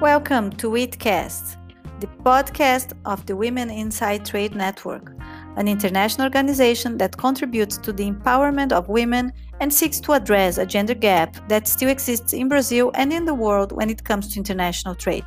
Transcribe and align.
Welcome 0.00 0.52
to 0.58 0.70
WITCast, 0.70 1.56
the 1.98 2.06
podcast 2.22 2.92
of 3.04 3.26
the 3.26 3.34
Women 3.34 3.68
Inside 3.68 4.24
Trade 4.24 4.54
Network, 4.54 5.12
an 5.56 5.66
international 5.66 6.24
organization 6.24 6.98
that 6.98 7.16
contributes 7.16 7.76
to 7.78 7.92
the 7.92 8.08
empowerment 8.08 8.70
of 8.70 8.88
women 8.88 9.32
and 9.58 9.74
seeks 9.74 9.98
to 10.02 10.12
address 10.12 10.56
a 10.56 10.64
gender 10.64 10.94
gap 10.94 11.48
that 11.48 11.66
still 11.66 11.88
exists 11.88 12.32
in 12.32 12.48
Brazil 12.48 12.92
and 12.94 13.12
in 13.12 13.24
the 13.24 13.34
world 13.34 13.72
when 13.72 13.90
it 13.90 14.04
comes 14.04 14.32
to 14.32 14.38
international 14.38 14.94
trade. 14.94 15.24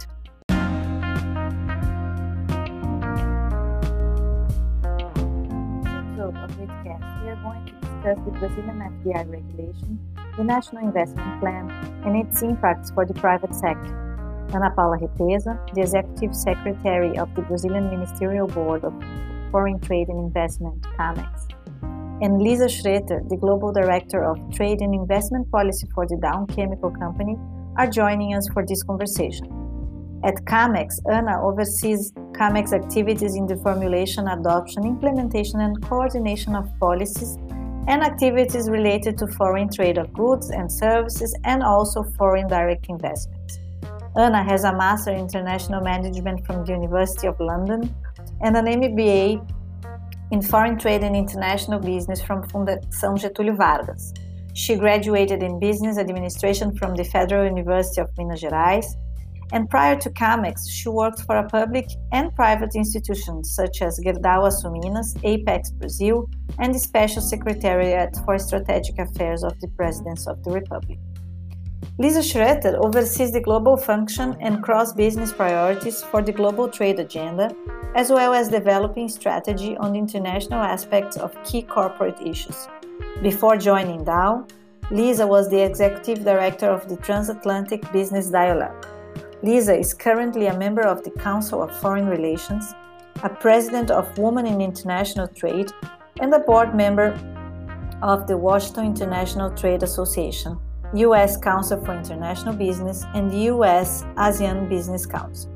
we 7.21 7.29
are 7.29 7.35
going 7.43 7.65
to 7.65 7.73
discuss 7.73 8.17
the 8.23 8.31
Brazilian 8.39 8.79
FDI 9.03 9.29
regulation, 9.29 9.99
the 10.37 10.45
National 10.45 10.81
Investment 10.85 11.41
Plan, 11.41 11.69
and 12.05 12.15
its 12.15 12.41
impacts 12.41 12.89
for 12.89 13.05
the 13.05 13.13
private 13.13 13.53
sector. 13.53 14.10
Ana 14.53 14.71
Paula 14.75 14.97
Repezza, 14.97 15.57
the 15.73 15.81
Executive 15.81 16.35
Secretary 16.35 17.17
of 17.17 17.33
the 17.35 17.41
Brazilian 17.41 17.89
Ministerial 17.89 18.47
Board 18.47 18.83
of 18.83 18.93
Foreign 19.51 19.79
Trade 19.79 20.09
and 20.09 20.19
Investment, 20.19 20.81
CAMEX, 20.97 21.47
and 22.21 22.41
Lisa 22.41 22.65
Schroeter, 22.65 23.27
the 23.29 23.37
Global 23.37 23.71
Director 23.71 24.23
of 24.23 24.37
Trade 24.53 24.81
and 24.81 24.93
Investment 24.93 25.49
Policy 25.51 25.87
for 25.93 26.05
the 26.05 26.17
Dow 26.17 26.45
Chemical 26.45 26.91
Company, 26.91 27.37
are 27.77 27.87
joining 27.87 28.35
us 28.35 28.47
for 28.53 28.65
this 28.65 28.83
conversation. 28.83 29.47
At 30.23 30.35
CAMEX, 30.45 30.99
Ana 31.09 31.41
oversees 31.41 32.11
CAMEX 32.33 32.73
activities 32.73 33.35
in 33.35 33.47
the 33.47 33.55
formulation, 33.57 34.27
adoption, 34.27 34.85
implementation, 34.85 35.61
and 35.61 35.81
coordination 35.81 36.55
of 36.55 36.69
policies 36.79 37.37
and 37.87 38.03
activities 38.03 38.69
related 38.69 39.17
to 39.17 39.27
foreign 39.27 39.69
trade 39.69 39.97
of 39.97 40.13
goods 40.13 40.51
and 40.51 40.71
services 40.71 41.35
and 41.43 41.63
also 41.63 42.03
foreign 42.17 42.47
direct 42.47 42.85
investments. 42.89 43.57
Ana 44.15 44.43
has 44.43 44.65
a 44.65 44.75
Master 44.75 45.11
in 45.11 45.19
International 45.19 45.79
Management 45.79 46.45
from 46.45 46.65
the 46.65 46.73
University 46.73 47.27
of 47.27 47.39
London 47.39 47.95
and 48.41 48.57
an 48.57 48.65
MBA 48.65 49.39
in 50.31 50.41
Foreign 50.41 50.77
Trade 50.77 51.03
and 51.03 51.15
International 51.15 51.79
Business 51.79 52.21
from 52.21 52.43
Fundação 52.49 53.17
Getúlio 53.17 53.55
Vargas. 53.55 54.13
She 54.53 54.75
graduated 54.75 55.41
in 55.41 55.61
Business 55.61 55.97
Administration 55.97 56.75
from 56.75 56.95
the 56.95 57.05
Federal 57.05 57.45
University 57.45 58.01
of 58.01 58.09
Minas 58.17 58.41
Gerais, 58.41 58.85
and 59.53 59.69
prior 59.69 59.95
to 60.01 60.09
CAMEX, 60.09 60.69
she 60.69 60.89
worked 60.89 61.21
for 61.21 61.37
a 61.37 61.47
public 61.47 61.87
and 62.11 62.35
private 62.35 62.75
institutions 62.75 63.53
such 63.55 63.81
as 63.81 63.97
Gerdau 63.99 64.43
Açominas, 64.49 65.17
Apex 65.23 65.71
Brazil, 65.71 66.29
and 66.59 66.75
the 66.75 66.79
Special 66.79 67.21
Secretariat 67.21 68.17
for 68.25 68.37
Strategic 68.37 68.99
Affairs 68.99 69.43
of 69.43 69.57
the 69.61 69.69
Presidency 69.69 70.29
of 70.29 70.43
the 70.43 70.51
Republic. 70.51 70.99
Lisa 71.97 72.19
Schroeter 72.19 72.75
oversees 72.83 73.31
the 73.31 73.39
global 73.39 73.77
function 73.77 74.35
and 74.39 74.63
cross 74.63 74.93
business 74.93 75.31
priorities 75.31 76.01
for 76.03 76.21
the 76.21 76.31
global 76.31 76.67
trade 76.67 76.99
agenda, 76.99 77.55
as 77.95 78.09
well 78.09 78.33
as 78.33 78.49
developing 78.49 79.07
strategy 79.07 79.77
on 79.77 79.93
the 79.93 79.99
international 79.99 80.61
aspects 80.61 81.17
of 81.17 81.37
key 81.43 81.61
corporate 81.61 82.19
issues. 82.25 82.67
Before 83.21 83.57
joining 83.57 84.03
Dow, 84.03 84.47
Lisa 84.89 85.27
was 85.27 85.49
the 85.49 85.61
executive 85.61 86.23
director 86.23 86.69
of 86.69 86.87
the 86.89 86.97
Transatlantic 86.97 87.91
Business 87.91 88.29
Dialogue. 88.29 88.87
Lisa 89.43 89.77
is 89.77 89.93
currently 89.93 90.47
a 90.47 90.57
member 90.57 90.81
of 90.81 91.03
the 91.03 91.11
Council 91.11 91.61
of 91.61 91.79
Foreign 91.81 92.07
Relations, 92.07 92.73
a 93.23 93.29
president 93.29 93.91
of 93.91 94.17
Women 94.17 94.47
in 94.47 94.61
International 94.61 95.27
Trade, 95.27 95.71
and 96.19 96.33
a 96.33 96.39
board 96.39 96.73
member 96.73 97.13
of 98.01 98.27
the 98.27 98.37
Washington 98.37 98.85
International 98.85 99.49
Trade 99.51 99.83
Association 99.83 100.59
U.S. 100.93 101.37
Council 101.37 101.83
for 101.83 101.93
International 101.93 102.53
Business, 102.53 103.05
and 103.13 103.31
the 103.31 103.39
U.S. 103.53 104.03
ASEAN 104.17 104.67
Business 104.67 105.05
Council. 105.05 105.49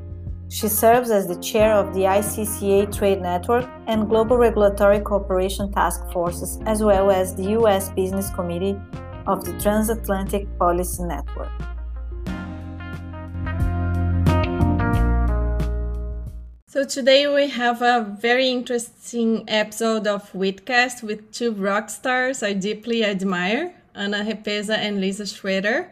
She 0.48 0.68
serves 0.68 1.10
as 1.12 1.28
the 1.28 1.36
chair 1.42 1.74
of 1.74 1.94
the 1.94 2.02
ICCA 2.02 2.96
Trade 2.96 3.22
Network 3.22 3.70
and 3.88 4.08
Global 4.08 4.38
Regulatory 4.38 5.00
Cooperation 5.00 5.72
Task 5.72 6.10
Forces, 6.14 6.60
as 6.66 6.82
well 6.82 7.12
as 7.12 7.36
the 7.36 7.50
U.S. 7.60 7.90
Business 7.90 8.30
Committee 8.30 8.80
of 9.28 9.44
the 9.44 9.52
Transatlantic 9.60 10.48
Policy 10.58 11.04
Network. 11.04 11.52
So 16.68 16.84
today 16.84 17.26
we 17.34 17.48
have 17.50 17.82
a 17.82 18.18
very 18.20 18.50
interesting 18.50 19.46
episode 19.48 20.08
of 20.08 20.32
WITCast 20.34 21.04
with 21.04 21.32
two 21.32 21.52
rock 21.54 21.90
stars 21.90 22.44
I 22.44 22.54
deeply 22.54 23.04
admire. 23.04 23.74
Ana 23.96 24.24
Repezza 24.24 24.78
and 24.78 25.00
Lisa 25.02 25.24
Schroeter. 25.24 25.90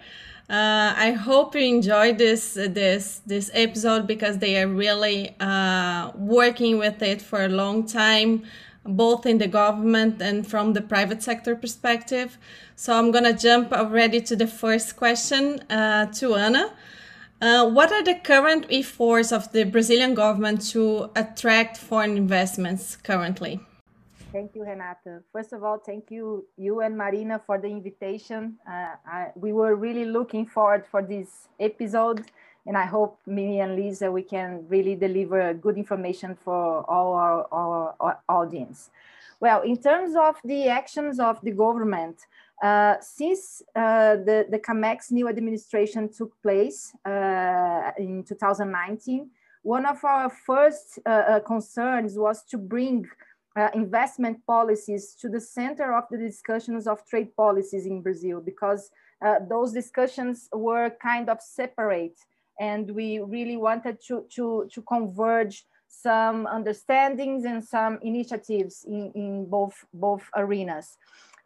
Uh, 0.49 0.93
I 0.95 1.11
hope 1.11 1.55
you 1.55 1.61
enjoyed 1.61 2.17
this 2.17 2.53
this 2.53 3.21
this 3.25 3.49
episode 3.53 4.05
because 4.05 4.39
they 4.39 4.61
are 4.61 4.67
really 4.67 5.35
uh, 5.39 6.11
working 6.15 6.77
with 6.77 7.01
it 7.01 7.21
for 7.21 7.45
a 7.45 7.47
long 7.47 7.87
time, 7.87 8.43
both 8.83 9.25
in 9.25 9.37
the 9.37 9.47
government 9.47 10.21
and 10.21 10.45
from 10.45 10.73
the 10.73 10.81
private 10.81 11.23
sector 11.23 11.55
perspective. 11.55 12.37
So 12.75 12.93
I'm 12.93 13.11
gonna 13.11 13.33
jump 13.33 13.71
already 13.71 14.19
to 14.21 14.35
the 14.35 14.47
first 14.47 14.97
question 14.97 15.61
uh, 15.69 16.07
to 16.19 16.35
Ana. 16.35 16.73
Uh, 17.41 17.69
what 17.69 17.91
are 17.91 18.03
the 18.03 18.15
current 18.15 18.65
efforts 18.69 19.31
of 19.31 19.51
the 19.53 19.63
Brazilian 19.63 20.13
government 20.13 20.61
to 20.71 21.09
attract 21.15 21.77
foreign 21.77 22.17
investments 22.17 22.97
currently? 22.97 23.59
Thank 24.33 24.55
you, 24.55 24.63
Renata. 24.63 25.21
First 25.31 25.53
of 25.53 25.63
all, 25.63 25.77
thank 25.77 26.09
you, 26.09 26.47
you 26.57 26.81
and 26.81 26.97
Marina, 26.97 27.39
for 27.45 27.59
the 27.59 27.67
invitation. 27.67 28.57
Uh, 28.67 28.95
I, 29.05 29.27
we 29.35 29.53
were 29.53 29.75
really 29.75 30.05
looking 30.05 30.47
forward 30.47 30.87
for 30.87 31.03
this 31.03 31.49
episode, 31.59 32.25
and 32.65 32.75
I 32.75 32.85
hope 32.85 33.19
me 33.27 33.59
and 33.59 33.75
Lisa 33.75 34.11
we 34.11 34.23
can 34.23 34.65
really 34.67 34.95
deliver 34.95 35.53
good 35.53 35.77
information 35.77 36.33
for 36.33 36.83
all 36.89 37.13
our, 37.13 37.47
our, 37.51 37.95
our 37.99 38.19
audience. 38.27 38.89
Well, 39.39 39.61
in 39.61 39.77
terms 39.77 40.15
of 40.15 40.37
the 40.43 40.67
actions 40.67 41.19
of 41.19 41.39
the 41.43 41.51
government, 41.51 42.17
uh, 42.63 42.95
since 43.01 43.61
uh, 43.75 44.15
the, 44.15 44.47
the 44.49 44.57
CAMEX 44.57 45.11
new 45.11 45.29
administration 45.29 46.11
took 46.11 46.41
place 46.41 46.91
uh, 47.05 47.91
in 47.99 48.23
2019, 48.23 49.29
one 49.61 49.85
of 49.85 50.03
our 50.03 50.29
first 50.29 50.97
uh, 51.05 51.09
uh, 51.09 51.39
concerns 51.41 52.17
was 52.17 52.43
to 52.45 52.57
bring 52.57 53.07
uh, 53.55 53.69
investment 53.73 54.39
policies 54.47 55.15
to 55.19 55.29
the 55.29 55.39
center 55.39 55.95
of 55.95 56.05
the 56.09 56.17
discussions 56.17 56.87
of 56.87 57.05
trade 57.05 57.35
policies 57.35 57.85
in 57.85 58.01
Brazil 58.01 58.41
because 58.41 58.89
uh, 59.23 59.35
those 59.47 59.71
discussions 59.71 60.49
were 60.53 60.89
kind 61.01 61.29
of 61.29 61.41
separate 61.41 62.17
and 62.59 62.91
we 62.91 63.19
really 63.19 63.57
wanted 63.57 63.97
to, 64.07 64.25
to, 64.29 64.69
to 64.71 64.81
converge 64.83 65.65
some 65.87 66.47
understandings 66.47 67.45
and 67.45 67.63
some 67.63 67.99
initiatives 68.01 68.85
in, 68.87 69.11
in 69.15 69.45
both, 69.45 69.85
both 69.93 70.27
arenas. 70.35 70.97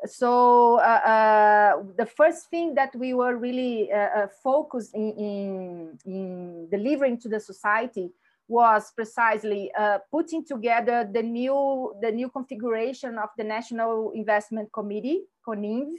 So 0.06 0.79
uh, 0.79 0.84
uh 0.84 1.84
the 1.97 2.06
first 2.06 2.50
thing 2.51 2.75
that 2.75 2.95
we 2.95 3.16
were 3.16 3.35
really 3.35 3.91
uh, 3.91 3.97
uh, 3.97 4.28
focused 4.44 4.94
in, 4.94 5.12
in, 5.18 6.00
in 6.06 6.69
delivering 6.69 7.19
to 7.22 7.29
the 7.29 7.39
society 7.39 8.12
was 8.47 8.91
precisely 8.95 9.71
uh, 9.77 9.99
putting 10.09 10.45
together 10.45 11.09
the 11.11 11.21
new 11.21 11.93
the 12.01 12.11
new 12.11 12.29
configuration 12.29 13.17
of 13.17 13.29
the 13.37 13.43
National 13.43 14.11
Investment 14.11 14.71
Committee, 14.71 15.23
CONINV. 15.45 15.95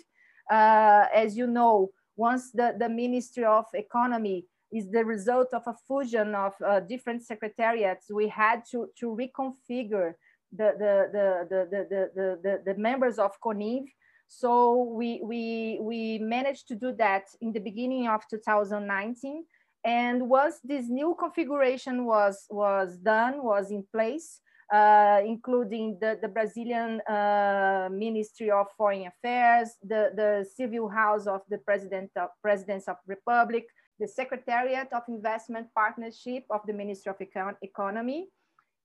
Uh, 0.50 1.06
as 1.14 1.36
you 1.36 1.47
know, 1.47 1.91
once 2.16 2.50
the, 2.53 2.75
the 2.78 2.88
Ministry 2.88 3.44
of 3.44 3.66
Economy 3.75 4.47
is 4.72 4.91
the 4.91 5.04
result 5.04 5.48
of 5.53 5.62
a 5.66 5.75
fusion 5.86 6.34
of 6.34 6.53
uh, 6.66 6.81
different 6.81 7.22
secretariats, 7.22 8.10
we 8.10 8.28
had 8.28 8.62
to, 8.70 8.88
to 8.98 9.06
reconfigure 9.06 10.15
the, 10.53 10.72
the, 10.78 11.09
the, 11.12 11.47
the, 11.50 11.69
the, 11.70 12.10
the, 12.15 12.38
the, 12.42 12.72
the 12.72 12.78
members 12.78 13.19
of 13.19 13.32
CONINV. 13.41 13.84
So 14.26 14.82
we, 14.82 15.20
we, 15.22 15.78
we 15.80 16.19
managed 16.19 16.68
to 16.68 16.74
do 16.74 16.92
that 16.98 17.24
in 17.41 17.53
the 17.53 17.60
beginning 17.60 18.09
of 18.09 18.22
2019 18.28 19.44
and 19.89 20.29
once 20.29 20.57
this 20.63 20.87
new 20.87 21.17
configuration 21.19 22.05
was, 22.05 22.45
was 22.51 22.99
done, 22.99 23.43
was 23.43 23.71
in 23.71 23.83
place, 23.91 24.41
uh, 24.71 25.23
including 25.25 25.97
the, 25.99 26.19
the 26.21 26.29
Brazilian 26.29 27.01
uh, 27.09 27.89
Ministry 27.91 28.51
of 28.51 28.67
Foreign 28.77 29.07
Affairs, 29.07 29.71
the, 29.83 30.13
the 30.15 30.47
Civil 30.57 30.91
House 30.91 31.27
of 31.27 31.41
the 31.49 31.57
President 31.57 32.11
of, 32.17 32.29
Presidents 32.43 32.87
of 32.87 32.97
Republic, 33.07 33.65
the 33.99 34.07
Secretariat 34.07 34.89
of 34.93 35.05
Investment 35.09 35.69
Partnership 35.75 36.45
of 36.51 36.61
the 36.67 36.75
Ministry 36.75 37.11
of 37.11 37.19
Econ 37.27 37.55
Economy, 37.63 38.29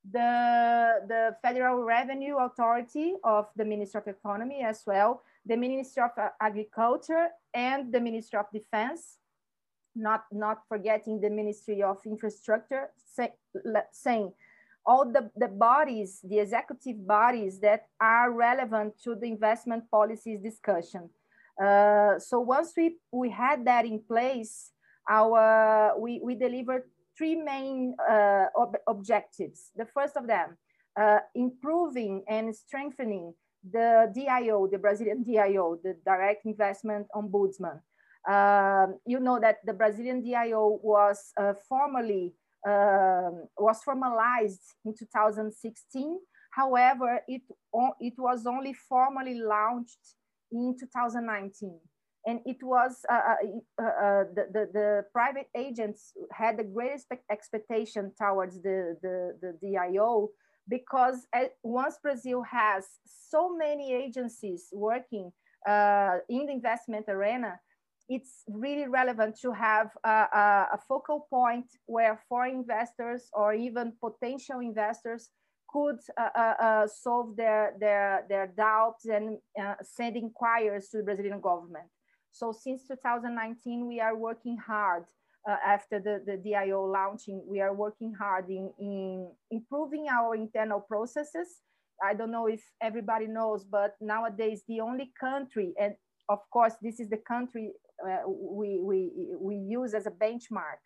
the, 0.09 1.01
the 1.09 1.35
Federal 1.41 1.83
Revenue 1.83 2.37
Authority 2.37 3.15
of 3.25 3.47
the 3.57 3.65
Ministry 3.65 3.99
of 3.99 4.07
Economy 4.07 4.63
as 4.63 4.83
well, 4.87 5.21
the 5.45 5.57
Ministry 5.57 6.01
of 6.01 6.11
Agriculture 6.39 7.27
and 7.53 7.91
the 7.91 7.99
Ministry 7.99 8.39
of 8.39 8.45
Defense, 8.53 9.17
not, 9.95 10.25
not 10.31 10.61
forgetting 10.67 11.21
the 11.21 11.29
Ministry 11.29 11.81
of 11.83 11.97
Infrastructure, 12.05 12.89
say, 13.13 13.33
saying 13.91 14.33
all 14.85 15.05
the, 15.05 15.29
the 15.35 15.47
bodies, 15.47 16.19
the 16.23 16.39
executive 16.39 17.07
bodies 17.07 17.59
that 17.59 17.87
are 18.01 18.31
relevant 18.31 18.93
to 19.03 19.15
the 19.15 19.27
investment 19.27 19.89
policies 19.89 20.39
discussion. 20.41 21.09
Uh, 21.61 22.19
so 22.19 22.39
once 22.39 22.73
we, 22.75 22.97
we 23.11 23.29
had 23.29 23.65
that 23.65 23.85
in 23.85 23.99
place, 23.99 24.71
our, 25.09 25.97
we, 25.99 26.19
we 26.23 26.35
delivered 26.35 26.83
three 27.17 27.35
main 27.35 27.95
uh, 28.09 28.45
ob 28.57 28.75
objectives. 28.87 29.71
The 29.75 29.85
first 29.85 30.17
of 30.17 30.27
them, 30.27 30.57
uh, 30.99 31.19
improving 31.35 32.23
and 32.27 32.55
strengthening 32.55 33.33
the 33.71 34.11
DIO, 34.13 34.67
the 34.67 34.77
Brazilian 34.77 35.23
DIO, 35.23 35.79
the 35.83 35.95
Direct 36.05 36.45
Investment 36.45 37.07
Ombudsman. 37.15 37.79
Um, 38.29 38.99
you 39.05 39.19
know 39.19 39.39
that 39.39 39.57
the 39.65 39.73
Brazilian 39.73 40.21
DIO 40.21 40.79
was 40.81 41.31
uh, 41.37 41.53
formally 41.67 42.33
um, 42.65 43.47
was 43.57 43.83
formalized 43.83 44.61
in 44.85 44.95
2016. 44.97 46.19
However, 46.51 47.19
it, 47.27 47.41
it 47.99 48.13
was 48.17 48.45
only 48.45 48.73
formally 48.73 49.35
launched 49.35 50.15
in 50.51 50.75
2019 50.79 51.79
and 52.25 52.39
it 52.45 52.57
was 52.61 53.05
uh, 53.09 53.13
uh, 53.13 53.81
uh, 53.81 53.85
uh, 53.85 54.23
the, 54.33 54.47
the, 54.53 54.69
the, 54.73 55.05
private 55.11 55.47
agents 55.55 56.13
had 56.31 56.57
the 56.57 56.63
greatest 56.63 57.07
expectation 57.29 58.11
towards 58.17 58.61
the, 58.61 58.97
the, 59.01 59.37
the 59.41 59.57
DIO 59.61 60.29
because 60.69 61.27
once 61.63 61.97
Brazil 62.01 62.41
has 62.43 62.85
so 63.05 63.55
many 63.55 63.93
agencies 63.93 64.69
working 64.71 65.31
uh, 65.67 66.17
in 66.29 66.45
the 66.45 66.53
investment 66.53 67.05
arena, 67.09 67.59
it's 68.09 68.43
really 68.47 68.87
relevant 68.87 69.39
to 69.41 69.51
have 69.51 69.91
a, 70.03 70.09
a, 70.09 70.67
a, 70.73 70.79
focal 70.87 71.27
point 71.29 71.65
where 71.85 72.19
foreign 72.27 72.55
investors 72.55 73.29
or 73.33 73.53
even 73.53 73.93
potential 74.01 74.59
investors 74.59 75.29
could 75.69 75.97
uh, 76.17 76.85
solve 76.85 77.35
their, 77.35 77.73
their, 77.79 78.25
their 78.29 78.47
doubts 78.47 79.05
and 79.05 79.37
send 79.81 80.15
inquiries 80.15 80.89
to 80.89 80.97
the 80.97 81.03
Brazilian 81.03 81.41
government. 81.41 81.87
So 82.31 82.51
since 82.51 82.87
2019, 82.87 83.87
we 83.87 83.99
are 83.99 84.15
working 84.15 84.57
hard 84.57 85.05
uh, 85.49 85.57
after 85.65 85.99
the, 85.99 86.21
the 86.25 86.37
DIO 86.37 86.85
launching, 86.85 87.41
we 87.45 87.59
are 87.59 87.73
working 87.73 88.13
hard 88.13 88.49
in, 88.49 88.71
in 88.79 89.29
improving 89.51 90.07
our 90.09 90.35
internal 90.35 90.79
processes. 90.79 91.61
I 92.01 92.13
don't 92.13 92.31
know 92.31 92.47
if 92.47 92.61
everybody 92.81 93.27
knows, 93.27 93.65
but 93.65 93.95
nowadays 93.99 94.63
the 94.67 94.79
only 94.79 95.11
country, 95.19 95.73
and 95.79 95.95
of 96.29 96.39
course, 96.51 96.73
this 96.81 96.99
is 96.99 97.09
the 97.09 97.17
country 97.17 97.71
uh, 97.75 97.82
we, 98.27 98.79
we, 98.81 99.11
we 99.39 99.55
use 99.55 99.93
as 99.93 100.05
a 100.05 100.11
benchmark 100.11 100.81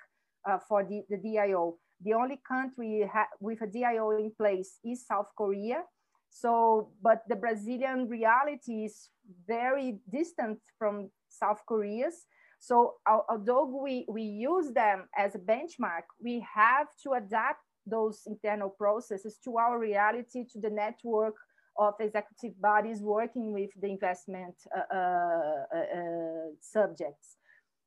uh, 0.49 0.57
for 0.67 0.83
the, 0.83 1.03
the 1.09 1.17
DIO. 1.17 1.77
The 2.03 2.13
only 2.13 2.39
country 2.47 3.09
with 3.39 3.61
a 3.61 3.67
DIO 3.67 4.11
in 4.11 4.31
place 4.37 4.79
is 4.85 5.05
South 5.05 5.29
Korea. 5.37 5.83
So, 6.29 6.91
but 7.01 7.23
the 7.27 7.35
Brazilian 7.35 8.07
reality 8.07 8.85
is 8.85 9.09
very 9.47 9.99
distant 10.11 10.59
from 10.77 11.09
South 11.29 11.61
Korea's. 11.67 12.25
So 12.59 12.95
although 13.29 13.65
we, 13.65 14.05
we 14.09 14.23
use 14.23 14.71
them 14.73 15.07
as 15.17 15.35
a 15.35 15.39
benchmark, 15.39 16.03
we 16.21 16.45
have 16.53 16.87
to 17.03 17.13
adapt 17.13 17.61
those 17.85 18.21
internal 18.25 18.69
processes 18.69 19.37
to 19.43 19.57
our 19.57 19.79
reality, 19.79 20.43
to 20.51 20.59
the 20.59 20.69
network 20.69 21.35
of 21.77 21.93
executive 21.99 22.59
bodies 22.61 23.01
working 23.01 23.51
with 23.53 23.69
the 23.79 23.87
investment 23.87 24.55
uh, 24.75 24.95
uh, 24.95 25.77
uh, 25.77 26.49
subjects. 26.59 27.37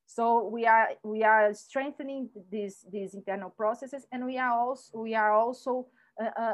So 0.06 0.48
we 0.48 0.66
are 0.66 0.90
we 1.04 1.22
are 1.22 1.54
strengthening 1.54 2.31
these 2.50 2.84
these 2.90 3.14
internal 3.14 3.50
processes, 3.50 4.06
and 4.10 4.26
we 4.26 4.38
are 4.38 4.50
also 4.50 4.98
we 4.98 5.14
are 5.14 5.32
also 5.32 5.87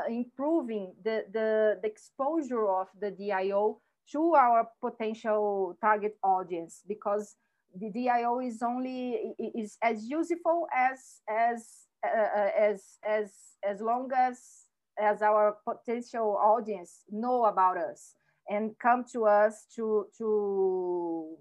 improving 0.08 0.92
the, 1.02 1.24
the 1.32 1.78
the 1.82 1.88
exposure 1.88 2.68
of 2.68 2.86
the 3.00 3.10
DIO 3.10 3.80
to 4.12 4.34
our 4.34 4.68
potential 4.80 5.76
target 5.80 6.16
audience 6.22 6.82
because 6.86 7.36
the 7.74 7.90
DIO 7.90 8.40
is 8.40 8.62
only 8.62 9.34
is 9.54 9.76
as 9.82 10.04
useful 10.06 10.66
as 10.74 11.20
as 11.28 11.86
uh, 12.04 12.48
as 12.58 12.98
as 13.06 13.32
as 13.64 13.80
long 13.80 14.10
as 14.16 14.65
as 14.98 15.22
our 15.22 15.56
potential 15.64 16.38
audience 16.43 17.02
know 17.10 17.44
about 17.44 17.76
us 17.76 18.14
and 18.48 18.78
come 18.78 19.04
to 19.12 19.25
us 19.25 19.66
to 19.75 20.06
to 20.16 21.37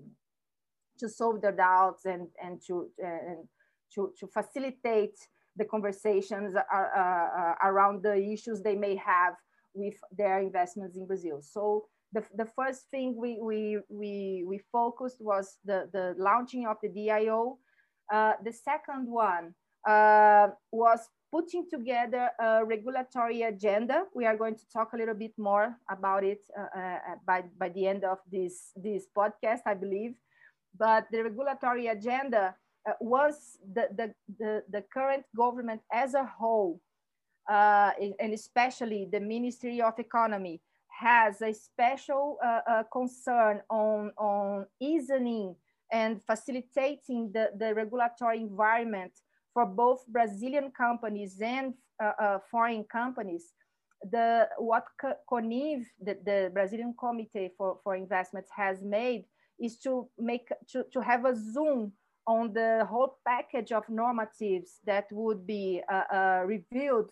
to 1.00 1.10
solve 1.10 1.42
their 1.42 1.52
doubts 1.52 2.06
and 2.06 2.28
and 2.42 2.62
to 2.66 2.90
and 3.00 3.48
to, 3.96 4.14
to 4.20 4.28
facilitate 4.28 5.18
the 5.56 5.66
conversations 5.66 6.56
uh, 6.56 6.76
uh, 6.76 7.54
around 7.64 8.04
the 8.04 8.16
issues 8.16 8.62
they 8.62 8.76
may 8.76 8.96
have 8.96 9.34
with 9.74 9.96
their 10.16 10.40
investments 10.40 10.98
in 10.98 11.08
Brazil. 11.08 11.42
So 11.42 11.86
the, 12.12 12.24
the 12.36 12.46
first 12.56 12.90
thing 12.92 13.16
we, 13.18 13.40
we, 13.42 13.80
we, 13.90 14.44
we 14.46 14.60
focused 14.72 15.18
was 15.20 15.58
the, 15.66 15.90
the 15.94 16.14
launching 16.18 16.68
of 16.68 16.78
the 16.82 16.90
DIO. 16.90 17.58
Uh, 18.14 18.34
the 18.44 18.52
second 18.52 19.08
one 19.08 19.54
uh, 19.88 20.48
was 20.72 21.00
putting 21.32 21.70
together 21.70 22.30
a 22.40 22.64
regulatory 22.66 23.42
agenda. 23.44 24.04
We 24.14 24.26
are 24.26 24.38
going 24.38 24.56
to 24.56 24.70
talk 24.72 24.94
a 24.94 24.98
little 24.98 25.16
bit 25.16 25.34
more 25.38 25.78
about 25.90 26.24
it 26.24 26.42
uh, 26.58 26.80
uh 26.80 27.00
by, 27.26 27.44
by 27.60 27.70
the 27.70 27.88
end 27.88 28.04
of 28.04 28.20
this, 28.32 28.72
this 28.76 29.08
podcast, 29.16 29.62
I 29.66 29.74
believe. 29.74 30.16
But 30.78 31.08
the 31.12 31.24
regulatory 31.24 31.88
agenda 31.88 32.56
uh, 32.88 32.94
was 33.00 33.58
the, 33.74 33.88
the, 33.96 34.14
the, 34.38 34.64
the, 34.70 34.84
current 34.94 35.26
government 35.36 35.82
as 35.92 36.14
a 36.14 36.26
whole, 36.26 36.82
uh, 37.50 37.92
and 38.20 38.34
especially 38.34 39.08
the 39.12 39.20
Ministry 39.20 39.82
of 39.82 39.98
Economy, 39.98 40.62
has 41.00 41.42
a 41.42 41.54
special 41.54 42.38
uh, 42.44 42.60
uh, 42.70 42.84
concern 42.92 43.62
on, 43.70 44.12
on 44.18 44.66
easing 44.80 45.56
and 45.92 46.22
facilitating 46.24 47.32
the, 47.34 47.52
the 47.58 47.74
regulatory 47.74 48.40
environment 48.40 49.12
for 49.56 49.66
both 49.66 50.06
Brazilian 50.08 50.70
companies 50.70 51.40
and 51.42 51.74
uh, 52.04 52.12
uh 52.22 52.40
foreign 52.52 52.84
companies, 52.84 53.54
the 54.12 54.48
what 54.60 54.86
CONINV, 55.32 55.86
the, 56.00 56.18
the 56.24 56.52
Brazilian 56.54 56.94
Committee 57.00 57.50
for, 57.58 57.80
for 57.84 57.96
Investments 57.96 58.52
has 58.56 58.84
made 58.84 59.24
is 59.58 59.78
to 59.80 60.08
make 60.20 60.50
to, 60.72 60.84
to 60.92 61.00
have 61.02 61.26
a 61.26 61.34
zoom 61.36 61.94
on 62.28 62.54
the 62.54 62.86
whole 62.90 63.18
package 63.26 63.72
of 63.72 63.88
normatives 63.88 64.80
that 64.86 65.06
would 65.12 65.48
be 65.48 65.82
uh, 65.92 66.04
uh, 66.14 66.44
reviewed 66.46 67.08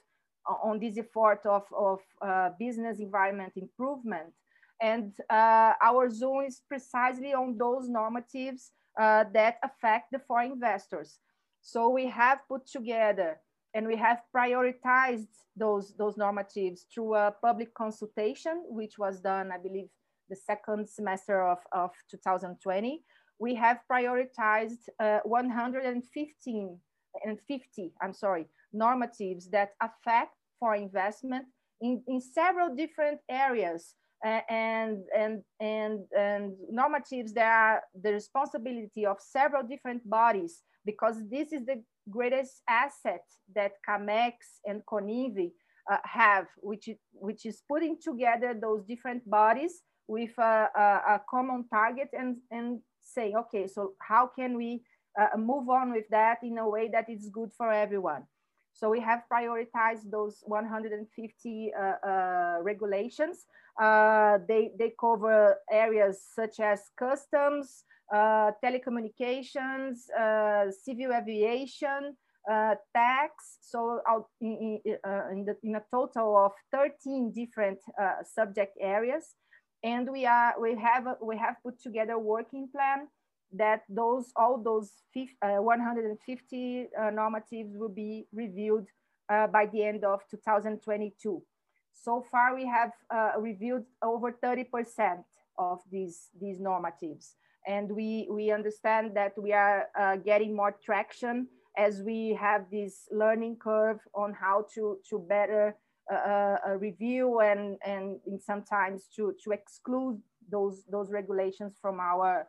on 0.45 0.79
this 0.79 0.97
effort 0.97 1.45
of, 1.45 1.63
of 1.75 1.99
uh, 2.21 2.49
business 2.59 2.99
environment 2.99 3.53
improvement. 3.55 4.33
And 4.81 5.13
uh, 5.29 5.73
our 5.81 6.09
zone 6.09 6.45
is 6.45 6.61
precisely 6.67 7.33
on 7.33 7.57
those 7.57 7.87
normatives 7.87 8.71
uh, 8.99 9.25
that 9.33 9.57
affect 9.63 10.11
the 10.11 10.19
foreign 10.19 10.51
investors. 10.51 11.19
So 11.63 11.89
we 11.89 12.07
have 12.07 12.39
put 12.49 12.67
together 12.67 13.39
and 13.73 13.87
we 13.87 13.95
have 13.95 14.21
prioritized 14.35 15.29
those, 15.55 15.93
those 15.97 16.15
normatives 16.15 16.81
through 16.93 17.15
a 17.15 17.33
public 17.41 17.73
consultation, 17.73 18.65
which 18.67 18.99
was 18.99 19.21
done, 19.21 19.49
I 19.51 19.57
believe, 19.57 19.87
the 20.29 20.35
second 20.35 20.89
semester 20.89 21.41
of, 21.41 21.59
of 21.71 21.91
2020. 22.11 23.01
We 23.39 23.55
have 23.55 23.79
prioritized 23.89 24.89
uh, 24.99 25.19
115 25.23 26.77
and 27.25 27.39
50, 27.47 27.93
I'm 28.01 28.13
sorry, 28.13 28.45
normatives 28.75 29.49
that 29.51 29.69
affect 29.81 30.35
foreign 30.59 30.83
investment 30.83 31.45
in, 31.79 32.03
in 32.07 32.19
several 32.19 32.75
different 32.75 33.21
areas 33.29 33.95
uh, 34.25 34.41
and, 34.49 34.97
and, 35.17 35.43
and, 35.61 35.99
and 36.17 36.53
normatives 36.73 37.33
that 37.33 37.51
are 37.51 37.83
the 38.01 38.11
responsibility 38.11 39.05
of 39.05 39.17
several 39.21 39.63
different 39.63 40.07
bodies 40.09 40.61
because 40.85 41.17
this 41.29 41.51
is 41.51 41.65
the 41.65 41.81
greatest 42.09 42.61
asset 42.69 43.23
that 43.55 43.71
CAMEX 43.87 44.33
and 44.65 44.81
CONINV 44.91 45.51
uh, 45.91 45.97
have, 46.03 46.45
which, 46.57 46.89
which 47.13 47.45
is 47.45 47.61
putting 47.69 47.97
together 48.01 48.53
those 48.59 48.83
different 48.85 49.29
bodies 49.29 49.81
with 50.07 50.31
a, 50.37 50.67
a, 50.75 51.15
a 51.15 51.21
common 51.29 51.65
target 51.73 52.09
and, 52.13 52.37
and 52.51 52.79
saying, 53.01 53.35
okay, 53.35 53.67
so 53.67 53.93
how 54.01 54.29
can 54.37 54.57
we 54.57 54.83
uh, 55.19 55.37
move 55.37 55.69
on 55.69 55.91
with 55.91 56.05
that 56.09 56.37
in 56.43 56.57
a 56.57 56.67
way 56.67 56.89
that 56.91 57.09
is 57.09 57.29
good 57.31 57.51
for 57.55 57.71
everyone. 57.71 58.23
So 58.73 58.89
we 58.89 58.99
have 59.01 59.21
prioritized 59.31 60.09
those 60.09 60.43
150 60.45 61.73
uh, 61.73 61.79
uh, 61.79 62.57
regulations. 62.61 63.45
Uh, 63.79 64.39
they, 64.47 64.71
they 64.77 64.93
cover 64.99 65.57
areas 65.71 66.23
such 66.35 66.59
as 66.59 66.81
customs, 66.97 67.83
uh, 68.13 68.51
telecommunications, 68.63 70.09
uh, 70.19 70.71
civil 70.71 71.13
aviation, 71.13 72.17
uh, 72.51 72.75
tax. 72.95 73.57
So 73.61 74.01
in, 74.41 74.79
in, 74.83 75.45
the, 75.45 75.55
in, 75.63 75.75
a 75.75 75.83
total 75.91 76.37
of 76.37 76.51
13 76.71 77.31
different 77.31 77.79
subject 78.25 78.75
areas. 78.81 79.35
And 79.83 80.09
we, 80.09 80.25
are, 80.25 80.55
we, 80.59 80.75
have, 80.77 81.05
we 81.21 81.37
have 81.37 81.55
put 81.63 81.81
together 81.81 82.13
a 82.13 82.19
working 82.19 82.69
plan 82.75 83.07
that 83.53 83.83
those 83.89 84.31
all 84.35 84.61
those 84.61 84.91
50, 85.13 85.37
uh, 85.41 85.61
150 85.61 86.87
uh, 86.97 87.01
normatives 87.11 87.77
will 87.77 87.89
be 87.89 88.25
reviewed 88.33 88.87
uh, 89.29 89.47
by 89.47 89.65
the 89.67 89.83
end 89.83 90.03
of 90.03 90.21
2022. 90.29 91.41
So 91.93 92.25
far, 92.29 92.55
we 92.55 92.65
have 92.65 92.91
uh, 93.13 93.31
reviewed 93.39 93.85
over 94.01 94.31
30% 94.31 95.23
of 95.57 95.79
these, 95.91 96.29
these 96.41 96.59
normatives. 96.59 97.35
And 97.65 97.91
we, 97.91 98.27
we 98.29 98.51
understand 98.51 99.15
that 99.15 99.33
we 99.37 99.53
are 99.53 99.87
uh, 99.97 100.17
getting 100.17 100.55
more 100.55 100.75
traction 100.83 101.47
as 101.77 102.01
we 102.01 102.37
have 102.39 102.65
this 102.71 103.07
learning 103.11 103.57
curve 103.57 103.99
on 104.13 104.33
how 104.33 104.65
to, 104.75 104.97
to 105.09 105.19
better 105.19 105.75
uh, 106.11 106.15
uh, 106.67 106.77
review 106.77 107.39
and, 107.39 107.77
and 107.85 108.19
sometimes 108.41 109.07
to, 109.15 109.33
to 109.43 109.51
exclude 109.51 110.21
those, 110.51 110.83
those 110.91 111.09
regulations 111.11 111.77
from 111.81 111.99
our 111.99 112.47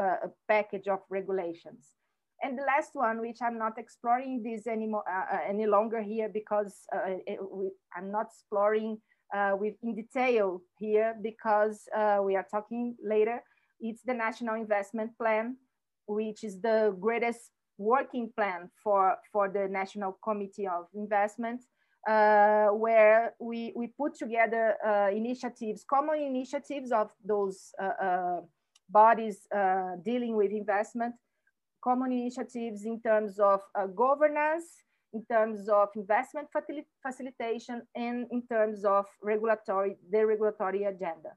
uh, 0.00 0.16
package 0.48 0.88
of 0.88 1.00
regulations. 1.10 1.90
And 2.42 2.58
the 2.58 2.64
last 2.64 2.90
one, 2.92 3.20
which 3.20 3.38
I'm 3.42 3.58
not 3.58 3.78
exploring 3.78 4.42
this 4.42 4.66
anymore, 4.66 5.04
uh, 5.08 5.36
uh, 5.36 5.40
any 5.48 5.66
longer 5.66 6.02
here 6.02 6.28
because 6.28 6.74
uh, 6.94 7.16
it, 7.26 7.38
we, 7.50 7.70
I'm 7.96 8.10
not 8.10 8.26
exploring 8.26 8.98
with 9.58 9.74
in 9.82 9.96
detail 9.96 10.60
here 10.78 11.16
because 11.20 11.88
we 12.22 12.36
are 12.36 12.46
talking 12.48 12.94
later. 13.02 13.42
It's 13.80 14.02
the 14.02 14.14
National 14.14 14.54
Investment 14.54 15.10
Plan, 15.18 15.56
which 16.06 16.44
is 16.44 16.60
the 16.60 16.96
greatest 17.00 17.50
working 17.78 18.30
plan 18.36 18.70
for, 18.82 19.16
for 19.32 19.48
the 19.48 19.66
National 19.68 20.16
Committee 20.22 20.68
of 20.68 20.86
Investment, 20.94 21.62
uh, 22.08 22.68
where 22.68 23.34
we, 23.40 23.72
we 23.74 23.88
put 23.88 24.14
together 24.14 24.76
uh, 24.86 25.10
initiatives, 25.10 25.84
common 25.88 26.20
initiatives 26.20 26.92
of 26.92 27.10
those 27.24 27.72
uh, 27.82 28.04
uh 28.04 28.40
bodies 29.02 29.38
uh, 29.54 29.92
dealing 30.10 30.34
with 30.36 30.50
investment, 30.52 31.14
common 31.82 32.12
initiatives 32.12 32.80
in 32.84 32.96
terms 33.00 33.38
of 33.38 33.60
uh, 33.74 33.86
governance, 34.04 34.66
in 35.12 35.22
terms 35.26 35.68
of 35.68 35.88
investment 35.96 36.48
facilitation, 37.04 37.82
and 37.94 38.26
in 38.30 38.40
terms 38.54 38.84
of 38.84 39.04
regulatory, 39.22 39.96
the 40.10 40.24
regulatory 40.24 40.84
agenda 40.84 41.32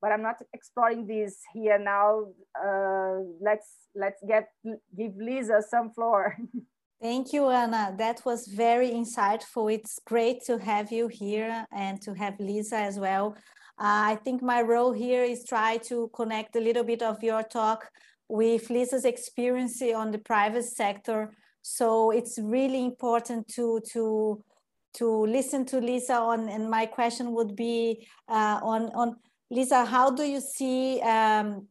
but 0.00 0.12
I'm 0.12 0.22
not 0.22 0.36
exploring 0.52 1.06
this 1.06 1.40
here 1.52 1.78
now. 1.78 2.26
Uh, 2.54 3.18
let's 3.40 3.68
let's 3.94 4.22
get 4.26 4.48
give 4.96 5.16
Lisa 5.16 5.62
some 5.68 5.90
floor. 5.90 6.36
Thank 7.00 7.32
you, 7.32 7.46
Ana. 7.46 7.94
That 7.96 8.22
was 8.24 8.48
very 8.48 8.90
insightful. 8.90 9.72
It's 9.72 10.00
great 10.04 10.42
to 10.46 10.58
have 10.58 10.90
you 10.90 11.06
here 11.06 11.64
and 11.72 12.02
to 12.02 12.12
have 12.14 12.34
Lisa 12.40 12.76
as 12.76 12.98
well. 12.98 13.36
Uh, 13.80 14.12
I 14.12 14.18
think 14.24 14.42
my 14.42 14.60
role 14.62 14.92
here 14.92 15.22
is 15.22 15.44
try 15.44 15.76
to 15.88 16.10
connect 16.12 16.56
a 16.56 16.60
little 16.60 16.84
bit 16.84 17.02
of 17.02 17.22
your 17.22 17.42
talk 17.44 17.90
with 18.28 18.70
Lisa's 18.70 19.04
experience 19.04 19.80
on 19.82 20.10
the 20.10 20.18
private 20.18 20.64
sector. 20.64 21.32
So 21.62 22.10
it's 22.10 22.38
really 22.38 22.84
important 22.84 23.46
to 23.54 23.80
to 23.92 24.42
to 24.94 25.26
listen 25.26 25.64
to 25.66 25.78
Lisa 25.80 26.14
on. 26.14 26.48
And 26.48 26.68
my 26.68 26.86
question 26.86 27.32
would 27.32 27.54
be 27.54 28.06
uh, 28.28 28.58
on 28.62 28.90
on 28.94 29.16
Lisa, 29.50 29.84
how 29.84 30.10
do 30.10 30.24
you 30.24 30.40
see 30.40 31.00
um, 31.00 31.68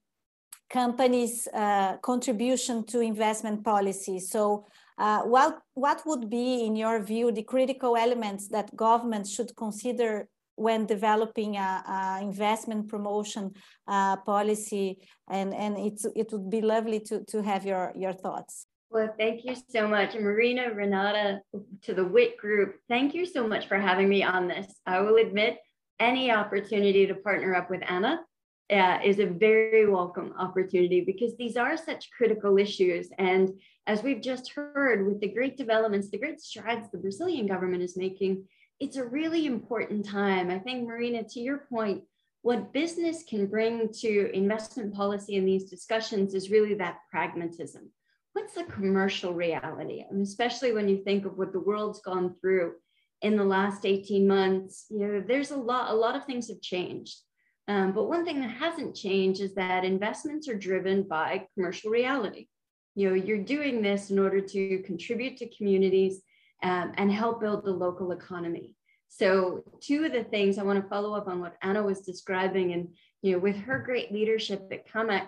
companies' 0.70 1.48
uh, 1.54 1.98
contribution 1.98 2.84
to 2.86 3.02
investment 3.02 3.64
policy? 3.64 4.20
So, 4.20 4.66
uh, 4.98 5.22
what 5.22 5.60
what 5.76 6.02
would 6.06 6.30
be, 6.30 6.66
in 6.66 6.76
your 6.76 7.02
view, 7.04 7.32
the 7.32 7.44
critical 7.44 7.96
elements 7.96 8.48
that 8.48 8.76
governments 8.76 9.30
should 9.30 9.56
consider 9.56 10.28
when 10.58 10.86
developing 10.86 11.56
a, 11.56 11.84
a 11.88 12.20
investment 12.22 12.90
promotion 12.90 13.54
uh, 13.88 14.18
policy? 14.18 15.00
And 15.30 15.54
and 15.54 15.78
it's 15.78 16.06
it 16.16 16.28
would 16.32 16.50
be 16.50 16.62
lovely 16.62 17.00
to 17.08 17.24
to 17.32 17.42
have 17.42 17.66
your 17.66 17.94
your 17.96 18.14
thoughts. 18.14 18.68
Well, 18.90 19.14
thank 19.18 19.44
you 19.44 19.56
so 19.70 19.88
much. 19.88 20.16
Marina, 20.16 20.74
Renata, 20.74 21.42
to 21.84 21.94
the 21.94 22.06
WIT 22.06 22.38
group, 22.38 22.76
thank 22.88 23.14
you 23.14 23.26
so 23.26 23.46
much 23.46 23.68
for 23.68 23.78
having 23.78 24.08
me 24.08 24.24
on 24.24 24.48
this. 24.48 24.68
I 24.86 25.02
will 25.02 25.18
admit 25.18 25.58
any 26.00 26.32
opportunity 26.32 27.06
to 27.08 27.16
partner 27.16 27.54
up 27.56 27.70
with 27.70 27.82
Ana 27.88 28.22
uh, 28.72 29.00
is 29.04 29.20
a 29.20 29.26
very 29.26 29.88
welcome 29.88 30.34
opportunity 30.38 31.02
because 31.02 31.36
these 31.38 31.58
are 31.58 31.78
such 31.78 32.10
critical 32.12 32.58
issues. 32.58 33.10
And 33.18 33.50
as 33.88 34.04
we've 34.04 34.22
just 34.22 34.52
heard 34.54 35.06
with 35.06 35.22
the 35.22 35.30
great 35.30 35.58
developments, 35.58 36.10
the 36.10 36.20
great 36.20 36.42
strides 36.42 36.90
the 36.92 36.98
Brazilian 36.98 37.48
government 37.48 37.84
is 37.84 37.98
making, 37.98 38.46
it's 38.80 38.98
a 38.98 39.04
really 39.04 39.46
important 39.46 40.06
time. 40.06 40.50
I 40.50 40.60
think, 40.60 40.88
Marina, 40.88 41.24
to 41.24 41.40
your 41.40 41.60
point, 41.70 42.04
what 42.42 42.74
business 42.74 43.24
can 43.28 43.48
bring 43.48 43.92
to 44.02 44.32
investment 44.34 44.94
policy 44.94 45.36
in 45.36 45.46
these 45.46 45.70
discussions 45.70 46.34
is 46.34 46.52
really 46.52 46.76
that 46.76 47.00
pragmatism. 47.12 47.90
What's 48.34 48.54
the 48.54 48.66
commercial 48.66 49.34
reality? 49.34 50.06
And 50.10 50.22
especially 50.22 50.72
when 50.72 50.88
you 50.88 51.04
think 51.04 51.26
of 51.26 51.38
what 51.38 51.52
the 51.52 51.60
world's 51.60 52.02
gone 52.02 52.36
through 52.40 52.74
in 53.24 53.36
the 53.36 53.44
last 53.44 53.86
18 53.86 54.28
months, 54.28 54.86
you 54.90 55.00
know, 55.00 55.24
there's 55.28 55.52
a 55.52 55.58
lot, 55.58 55.90
a 55.90 55.96
lot 55.96 56.16
of 56.16 56.26
things 56.26 56.48
have 56.50 56.62
changed. 56.62 57.18
Um, 57.68 57.92
but 57.92 58.08
one 58.08 58.24
thing 58.24 58.40
that 58.42 58.52
hasn't 58.52 58.96
changed 58.96 59.42
is 59.42 59.56
that 59.56 59.84
investments 59.84 60.48
are 60.48 60.58
driven 60.58 61.04
by 61.04 61.48
commercial 61.56 61.90
reality. 61.90 62.48
You 62.96 63.10
know, 63.10 63.16
you're 63.16 63.44
doing 63.44 63.82
this 63.82 64.10
in 64.10 64.20
order 64.20 64.40
to 64.40 64.84
contribute 64.84 65.38
to 65.38 65.50
communities 65.56 66.22
um, 66.64 66.94
and 66.98 67.12
help 67.12 67.42
build 67.42 67.64
the 67.64 67.72
local 67.72 68.12
economy. 68.12 68.76
So, 69.10 69.64
two 69.82 70.06
of 70.06 70.12
the 70.12 70.24
things 70.24 70.58
I 70.58 70.64
want 70.64 70.82
to 70.82 70.90
follow 70.90 71.16
up 71.16 71.28
on 71.28 71.40
what 71.40 71.58
Ana 71.62 71.84
was 71.84 72.02
describing, 72.02 72.74
and 72.74 72.90
you 73.22 73.34
know, 73.34 73.40
with 73.40 73.56
her 73.56 73.80
great 73.80 74.12
leadership 74.12 74.68
at 74.72 74.88
COMEX, 74.90 75.28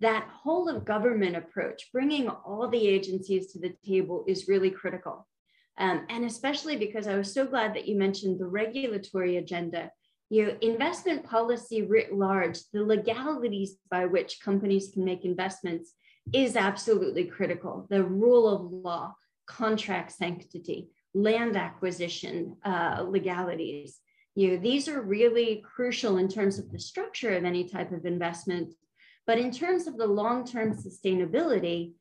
that 0.00 0.28
whole 0.28 0.68
of 0.68 0.84
government 0.84 1.36
approach, 1.36 1.90
bringing 1.92 2.28
all 2.28 2.68
the 2.68 2.88
agencies 2.88 3.52
to 3.52 3.60
the 3.60 3.74
table, 3.86 4.24
is 4.26 4.48
really 4.48 4.70
critical. 4.70 5.26
Um, 5.78 6.04
and 6.10 6.24
especially 6.24 6.76
because 6.76 7.06
I 7.06 7.16
was 7.16 7.32
so 7.32 7.46
glad 7.46 7.74
that 7.74 7.88
you 7.88 7.96
mentioned 7.96 8.38
the 8.38 8.46
regulatory 8.46 9.36
agenda. 9.36 9.90
You 10.28 10.46
know, 10.46 10.56
investment 10.60 11.24
policy 11.24 11.82
writ 11.82 12.12
large, 12.12 12.58
the 12.72 12.82
legalities 12.82 13.76
by 13.90 14.06
which 14.06 14.40
companies 14.40 14.90
can 14.92 15.04
make 15.04 15.24
investments 15.24 15.92
is 16.32 16.56
absolutely 16.56 17.24
critical. 17.24 17.86
The 17.90 18.04
rule 18.04 18.48
of 18.48 18.72
law, 18.72 19.14
contract 19.58 20.10
sanctity, 20.12 20.88
land 21.14 21.56
acquisition 21.56 22.56
uh, 22.64 23.04
legalities. 23.16 24.00
You 24.34 24.46
know, 24.50 24.56
these 24.56 24.88
are 24.88 25.02
really 25.18 25.62
crucial 25.74 26.16
in 26.16 26.28
terms 26.28 26.58
of 26.58 26.70
the 26.70 26.78
structure 26.78 27.36
of 27.36 27.44
any 27.44 27.64
type 27.68 27.92
of 27.92 28.06
investment. 28.06 28.68
But 29.26 29.38
in 29.38 29.50
terms 29.52 29.86
of 29.86 29.96
the 29.96 30.06
long-term 30.06 30.70
sustainability, 30.74 31.92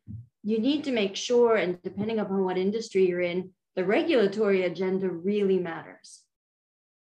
you 0.44 0.58
need 0.60 0.84
to 0.86 0.92
make 0.92 1.16
sure, 1.16 1.58
and 1.58 1.82
depending 1.84 2.20
upon 2.20 2.44
what 2.44 2.58
industry 2.58 3.08
you're 3.08 3.28
in, 3.34 3.52
the 3.76 3.86
regulatory 3.86 4.64
agenda 4.64 5.08
really 5.10 5.60
matters. 5.60 6.22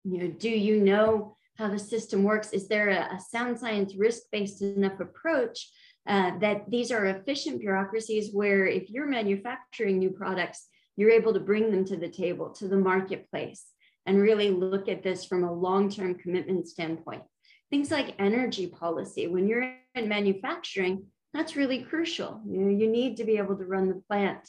You 0.04 0.18
know, 0.20 0.32
do 0.46 0.50
you 0.50 0.76
know 0.82 1.38
how 1.58 1.70
the 1.70 1.80
system 1.80 2.24
works? 2.24 2.50
Is 2.52 2.68
there 2.68 2.90
a, 2.90 3.16
a 3.16 3.20
sound 3.20 3.60
science 3.60 3.96
risk-based 3.96 4.62
enough 4.62 5.00
approach 5.00 5.70
uh, 6.08 6.38
that 6.40 6.70
these 6.70 6.92
are 6.92 7.06
efficient 7.06 7.60
bureaucracies 7.60 8.34
where 8.34 8.66
if 8.66 8.90
you're 8.90 9.08
manufacturing 9.08 10.00
new 10.00 10.10
products, 10.10 10.68
you're 10.98 11.12
able 11.12 11.34
to 11.34 11.40
bring 11.40 11.72
them 11.72 11.86
to 11.86 11.96
the 11.96 12.10
table, 12.10 12.50
to 12.50 12.68
the 12.68 12.78
marketplace, 12.78 13.66
and 14.06 14.20
really 14.20 14.50
look 14.50 14.90
at 14.90 15.04
this 15.04 15.26
from 15.26 15.44
a 15.44 15.54
long-term 15.54 16.16
commitment 16.16 16.68
standpoint. 16.68 17.22
Things 17.70 17.92
like 17.92 18.16
energy 18.20 18.68
policy, 18.68 19.28
when 19.28 19.48
you're 19.48 19.74
in 19.96 20.10
manufacturing, 20.10 21.06
that's 21.34 21.56
really 21.56 21.84
crucial. 21.84 22.42
You 22.46 22.60
know, 22.60 22.70
you 22.70 22.90
need 22.90 23.18
to 23.18 23.24
be 23.24 23.38
able 23.38 23.56
to 23.56 23.66
run 23.66 23.88
the 23.88 24.02
plant 24.10 24.40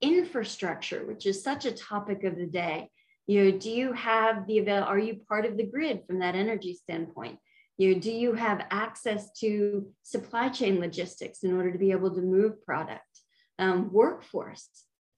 infrastructure, 0.00 1.04
which 1.06 1.26
is 1.26 1.42
such 1.42 1.64
a 1.64 1.72
topic 1.72 2.24
of 2.24 2.36
the 2.36 2.46
day. 2.46 2.90
You 3.26 3.44
know, 3.44 3.58
do 3.58 3.70
you 3.70 3.92
have 3.92 4.46
the 4.46 4.58
avail? 4.58 4.82
Are 4.82 4.98
you 4.98 5.20
part 5.28 5.44
of 5.44 5.56
the 5.56 5.66
grid 5.66 6.02
from 6.06 6.20
that 6.20 6.34
energy 6.34 6.74
standpoint? 6.74 7.38
You 7.78 7.94
know, 7.94 8.00
do 8.00 8.12
you 8.12 8.34
have 8.34 8.66
access 8.70 9.32
to 9.40 9.88
supply 10.02 10.48
chain 10.48 10.78
logistics 10.78 11.42
in 11.42 11.56
order 11.56 11.72
to 11.72 11.78
be 11.78 11.92
able 11.92 12.14
to 12.14 12.20
move 12.20 12.64
product? 12.64 13.02
Um, 13.58 13.92
workforce, 13.92 14.68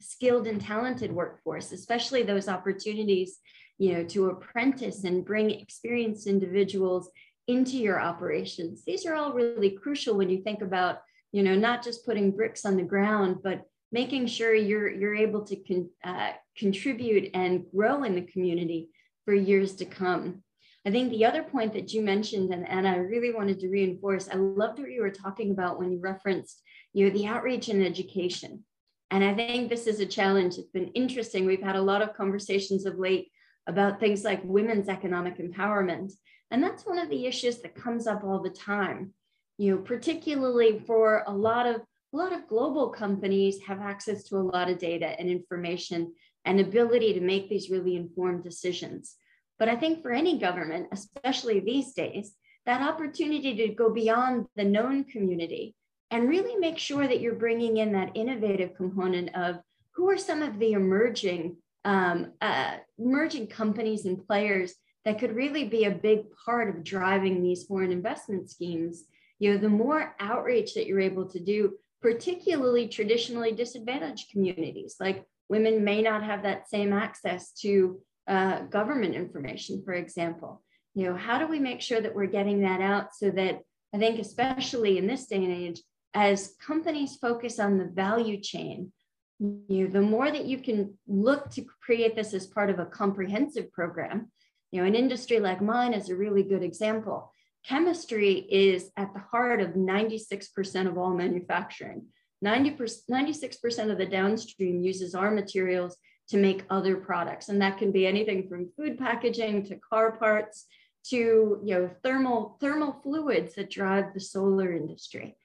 skilled 0.01 0.47
and 0.47 0.61
talented 0.61 1.13
workforce, 1.13 1.73
especially 1.73 2.23
those 2.23 2.49
opportunities, 2.49 3.39
you 3.79 3.93
know, 3.93 4.05
to 4.05 4.31
apprentice 4.31 5.05
and 5.05 5.25
bring 5.25 5.51
experienced 5.51 6.27
individuals 6.27 7.11
into 7.49 7.77
your 7.77 8.01
operations. 8.01 8.85
These 8.85 9.05
are 9.07 9.15
all 9.15 9.33
really 9.33 9.71
crucial 9.71 10.17
when 10.17 10.31
you 10.31 10.43
think 10.43 10.63
about, 10.63 10.99
you 11.33 11.43
know, 11.43 11.55
not 11.55 11.83
just 11.83 12.07
putting 12.07 12.31
bricks 12.31 12.65
on 12.65 12.77
the 12.77 12.83
ground, 12.83 13.39
but 13.43 13.63
making 13.93 14.27
sure 14.27 14.55
you're 14.55 14.91
you're 14.91 15.15
able 15.15 15.45
to 15.45 15.57
con, 15.57 15.91
uh, 16.05 16.33
contribute 16.57 17.31
and 17.35 17.65
grow 17.75 18.05
in 18.05 18.15
the 18.15 18.23
community 18.23 18.91
for 19.25 19.35
years 19.35 19.75
to 19.77 19.85
come. 19.85 20.44
I 20.87 20.91
think 20.91 21.11
the 21.11 21.25
other 21.25 21.43
point 21.43 21.73
that 21.73 21.93
you 21.95 22.03
mentioned, 22.03 22.53
and, 22.53 22.69
and 22.69 22.87
I 22.87 22.97
really 22.97 23.33
wanted 23.33 23.59
to 23.61 23.69
reinforce, 23.69 24.29
I 24.29 24.35
loved 24.35 24.79
what 24.79 24.91
you 24.91 25.01
were 25.01 25.11
talking 25.11 25.51
about 25.51 25.79
when 25.79 25.91
you 25.91 25.99
referenced, 25.99 26.63
you 26.93 27.07
know, 27.07 27.13
the 27.13 27.27
outreach 27.27 27.69
and 27.69 27.83
education. 27.83 28.65
And 29.11 29.25
I 29.25 29.35
think 29.35 29.69
this 29.69 29.87
is 29.87 30.01
a 30.01 30.07
challenge. 30.07 30.59
It's 30.59 30.71
been 30.71 30.89
interesting. 30.89 31.47
We've 31.47 31.63
had 31.63 31.77
a 31.77 31.83
lot 31.83 32.03
of 32.03 32.15
conversations 32.15 32.85
of 32.85 32.99
late 32.99 33.31
about 33.67 33.99
things 33.99 34.25
like 34.25 34.41
women's 34.45 34.89
economic 34.89 35.39
empowerment. 35.39 36.13
And 36.51 36.63
that's 36.63 36.85
one 36.85 36.99
of 36.99 37.09
the 37.09 37.27
issues 37.27 37.63
that 37.63 37.75
comes 37.75 38.07
up 38.07 38.23
all 38.23 38.43
the 38.43 38.51
time, 38.51 39.15
you 39.57 39.71
know, 39.71 39.83
particularly 39.83 40.79
for 40.81 41.25
a 41.27 41.33
lot 41.33 41.67
of 41.67 41.83
a 42.13 42.17
lot 42.17 42.33
of 42.33 42.47
global 42.47 42.91
companies 42.91 43.61
have 43.67 43.81
access 43.81 44.23
to 44.25 44.37
a 44.37 44.39
lot 44.39 44.71
of 44.71 44.79
data 44.79 45.19
and 45.19 45.29
information 45.29 46.13
and 46.45 46.61
ability 46.61 47.13
to 47.15 47.21
make 47.21 47.49
these 47.49 47.71
really 47.71 47.97
informed 47.97 48.45
decisions. 48.45 49.17
But 49.59 49.69
I 49.69 49.77
think 49.77 50.03
for 50.03 50.13
any 50.13 50.39
government, 50.39 50.89
especially 50.93 51.61
these 51.61 51.93
days, 51.93 52.35
that 52.67 52.83
opportunity 52.83 53.55
to 53.57 53.69
go 53.75 53.91
beyond 53.93 54.47
the 54.57 54.65
known 54.65 55.05
community 55.05 55.75
and 56.11 56.29
really 56.29 56.57
make 56.57 56.79
sure 56.79 57.07
that 57.07 57.21
you're 57.21 57.35
bringing 57.35 57.77
in 57.77 57.93
that 57.93 58.13
innovative 58.15 58.75
component 58.75 59.35
of 59.35 59.57
who 59.93 60.09
are 60.11 60.19
some 60.19 60.43
of 60.43 60.59
the 60.59 60.73
emerging 60.73 61.57
um, 61.85 62.33
uh, 62.41 62.77
emerging 62.99 63.47
companies 63.49 64.07
and 64.07 64.27
players 64.27 64.75
that 65.05 65.19
could 65.19 65.37
really 65.37 65.65
be 65.65 65.85
a 65.85 65.91
big 65.91 66.25
part 66.45 66.69
of 66.69 66.83
driving 66.83 67.43
these 67.43 67.65
foreign 67.65 67.93
investment 67.93 68.51
schemes. 68.51 69.05
You 69.39 69.53
know, 69.53 69.59
the 69.59 69.69
more 69.69 70.15
outreach 70.19 70.75
that 70.75 70.87
you're 70.87 71.01
able 71.01 71.29
to 71.29 71.39
do, 71.39 71.75
particularly 72.01 72.89
traditionally 72.89 73.53
disadvantaged 73.53 74.31
communities, 74.31 74.97
like 74.99 75.25
women 75.49 75.85
may 75.85 76.01
not 76.01 76.23
have 76.23 76.43
that 76.45 76.69
same 76.71 76.93
access 76.93 77.53
to 77.61 78.01
uh, 78.27 78.61
government 78.63 79.15
information, 79.15 79.83
for 79.85 79.93
example. 79.93 80.63
You 80.95 81.07
know, 81.07 81.17
how 81.17 81.39
do 81.39 81.47
we 81.47 81.59
make 81.59 81.81
sure 81.81 82.01
that 82.01 82.15
we're 82.15 82.27
getting 82.27 82.61
that 82.63 82.81
out 82.81 83.15
so 83.15 83.31
that 83.31 83.61
I 83.95 83.99
think, 83.99 84.19
especially 84.19 84.99
in 84.99 85.07
this 85.07 85.27
day 85.27 85.37
and 85.37 85.53
age, 85.53 85.81
as 86.15 86.55
companies 86.65 87.17
focus 87.17 87.59
on 87.59 87.79
the 87.79 87.87
value 87.87 88.41
chain, 88.41 88.93
you 89.41 89.85
know, 89.85 89.87
the 89.89 90.01
more 90.01 90.31
that 90.31 90.47
you 90.47 90.59
can 90.59 90.97
look 91.09 91.51
to 91.51 91.65
create 91.83 92.15
this 92.15 92.35
as 92.35 92.47
part 92.47 92.71
of 92.71 92.79
a 92.79 92.87
comprehensive 92.87 93.73
program, 93.73 94.31
you 94.71 94.81
know, 94.81 94.87
an 94.87 94.95
industry 94.95 95.41
like 95.41 95.61
mine 95.61 95.93
is 95.93 96.09
a 96.09 96.17
really 96.17 96.43
good 96.43 96.63
example. 96.63 97.33
Chemistry 97.67 98.35
is 98.35 98.91
at 98.97 99.13
the 99.15 99.21
heart 99.21 99.61
of 99.61 99.71
96% 99.71 100.87
of 100.87 100.99
all 100.99 101.15
manufacturing. 101.15 102.07
90%, 102.45 103.01
96% 103.11 103.91
of 103.91 103.99
the 103.99 104.07
downstream 104.07 104.83
uses 104.83 105.15
our 105.15 105.31
materials 105.31 105.97
to 106.29 106.37
make 106.37 106.65
other 106.71 106.97
products. 106.97 107.49
And 107.49 107.61
that 107.61 107.79
can 107.79 107.93
be 107.93 108.07
anything 108.07 108.49
from 108.49 108.71
food 108.77 108.99
packaging 108.99 109.65
to 109.67 109.77
car 109.77 110.13
parts 110.13 110.67
to 111.11 111.61
you 111.63 111.75
know, 111.75 111.91
thermal, 112.03 112.57
thermal 112.61 113.01
fluids 113.03 113.55
that 113.55 113.71
drive 113.71 114.15
the 114.15 114.21
solar 114.21 114.73
industry. 114.73 115.37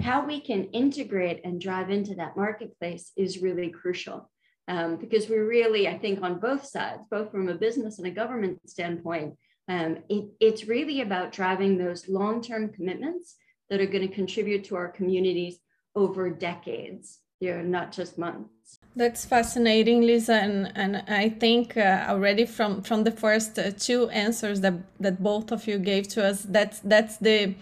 How 0.00 0.24
we 0.24 0.40
can 0.40 0.64
integrate 0.66 1.42
and 1.44 1.60
drive 1.60 1.90
into 1.90 2.14
that 2.14 2.36
marketplace 2.36 3.12
is 3.16 3.42
really 3.42 3.68
crucial. 3.68 4.30
Um, 4.68 4.96
because 4.96 5.28
we 5.28 5.36
really, 5.36 5.88
I 5.88 5.98
think, 5.98 6.22
on 6.22 6.40
both 6.40 6.64
sides, 6.64 7.02
both 7.10 7.30
from 7.30 7.48
a 7.48 7.54
business 7.54 7.98
and 7.98 8.06
a 8.06 8.10
government 8.10 8.60
standpoint, 8.70 9.34
um, 9.68 9.98
it, 10.08 10.28
it's 10.40 10.64
really 10.64 11.00
about 11.02 11.32
driving 11.32 11.76
those 11.76 12.08
long 12.08 12.40
term 12.40 12.72
commitments 12.72 13.36
that 13.68 13.80
are 13.80 13.86
going 13.86 14.08
to 14.08 14.14
contribute 14.14 14.64
to 14.64 14.76
our 14.76 14.88
communities 14.88 15.58
over 15.94 16.30
decades, 16.30 17.18
you 17.40 17.52
know, 17.52 17.62
not 17.62 17.92
just 17.92 18.18
months. 18.18 18.48
That's 18.94 19.24
fascinating, 19.24 20.02
Lisa, 20.02 20.34
and, 20.34 20.70
and 20.74 21.02
I 21.08 21.30
think 21.30 21.78
uh, 21.78 22.04
already 22.08 22.44
from 22.44 22.82
from 22.82 23.04
the 23.04 23.10
first 23.10 23.58
uh, 23.58 23.70
two 23.70 24.10
answers 24.10 24.60
that 24.60 24.74
that 25.00 25.22
both 25.22 25.50
of 25.50 25.66
you 25.66 25.78
gave 25.78 26.08
to 26.08 26.26
us, 26.26 26.42
that's 26.42 26.80
that's 26.80 27.16
the 27.16 27.54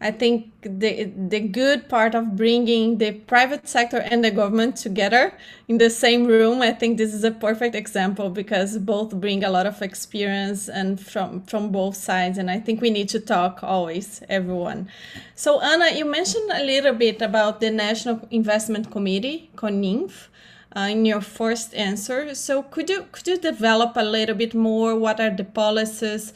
I 0.00 0.12
think 0.12 0.50
the 0.62 1.12
the 1.28 1.40
good 1.40 1.90
part 1.90 2.14
of 2.14 2.36
bringing 2.36 2.96
the 2.96 3.12
private 3.12 3.68
sector 3.68 3.98
and 3.98 4.24
the 4.24 4.30
government 4.30 4.76
together 4.76 5.34
in 5.68 5.76
the 5.76 5.90
same 5.90 6.24
room. 6.24 6.62
I 6.62 6.72
think 6.72 6.96
this 6.96 7.12
is 7.12 7.22
a 7.22 7.32
perfect 7.32 7.74
example 7.74 8.30
because 8.30 8.78
both 8.78 9.10
bring 9.20 9.44
a 9.44 9.50
lot 9.50 9.66
of 9.66 9.82
experience 9.82 10.70
and 10.70 10.98
from 10.98 11.42
from 11.42 11.70
both 11.70 11.96
sides. 11.96 12.38
And 12.38 12.50
I 12.50 12.60
think 12.60 12.80
we 12.80 12.88
need 12.88 13.10
to 13.10 13.20
talk 13.20 13.60
always, 13.62 14.22
everyone. 14.30 14.88
So 15.34 15.60
Ana, 15.60 15.90
you 15.94 16.06
mentioned 16.06 16.50
a 16.50 16.64
little 16.64 16.94
bit 16.94 17.20
about 17.20 17.60
the 17.60 17.70
National 17.70 18.26
Investment 18.30 18.90
Committee, 18.90 19.50
CONINV. 19.56 20.28
Uh, 20.76 20.88
in 20.90 21.06
your 21.06 21.22
first 21.22 21.74
answer, 21.74 22.34
so 22.34 22.62
could 22.62 22.90
you 22.90 23.06
could 23.10 23.26
you 23.26 23.38
develop 23.38 23.96
a 23.96 24.04
little 24.04 24.34
bit 24.34 24.54
more? 24.54 24.94
What 24.94 25.18
are 25.18 25.30
the 25.30 25.44
policies? 25.44 26.32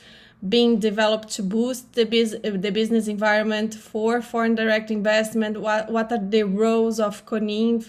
being 0.48 0.78
developed 0.78 1.28
to 1.28 1.42
boost 1.42 1.92
the, 1.92 2.04
biz- 2.04 2.36
the 2.42 2.70
business 2.70 3.06
environment 3.06 3.74
for 3.74 4.20
foreign 4.20 4.54
direct 4.54 4.90
investment? 4.90 5.60
What, 5.60 5.90
what 5.90 6.10
are 6.10 6.18
the 6.18 6.42
roles 6.42 6.98
of 6.98 7.24
CONINV? 7.26 7.86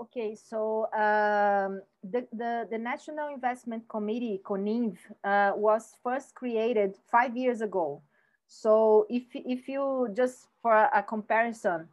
Okay, 0.00 0.34
so 0.34 0.84
um, 0.94 1.82
the, 2.02 2.26
the, 2.32 2.66
the, 2.70 2.78
National 2.78 3.28
Investment 3.34 3.86
Committee, 3.88 4.40
CONINV, 4.44 4.96
uh, 5.24 5.52
was 5.56 5.96
first 6.02 6.34
created 6.34 6.96
five 7.10 7.36
years 7.36 7.60
ago. 7.60 8.00
So 8.46 9.06
if, 9.10 9.24
if 9.34 9.68
you 9.68 10.08
just 10.16 10.46
for 10.62 10.74
a 10.74 11.02
comparison, 11.02 11.88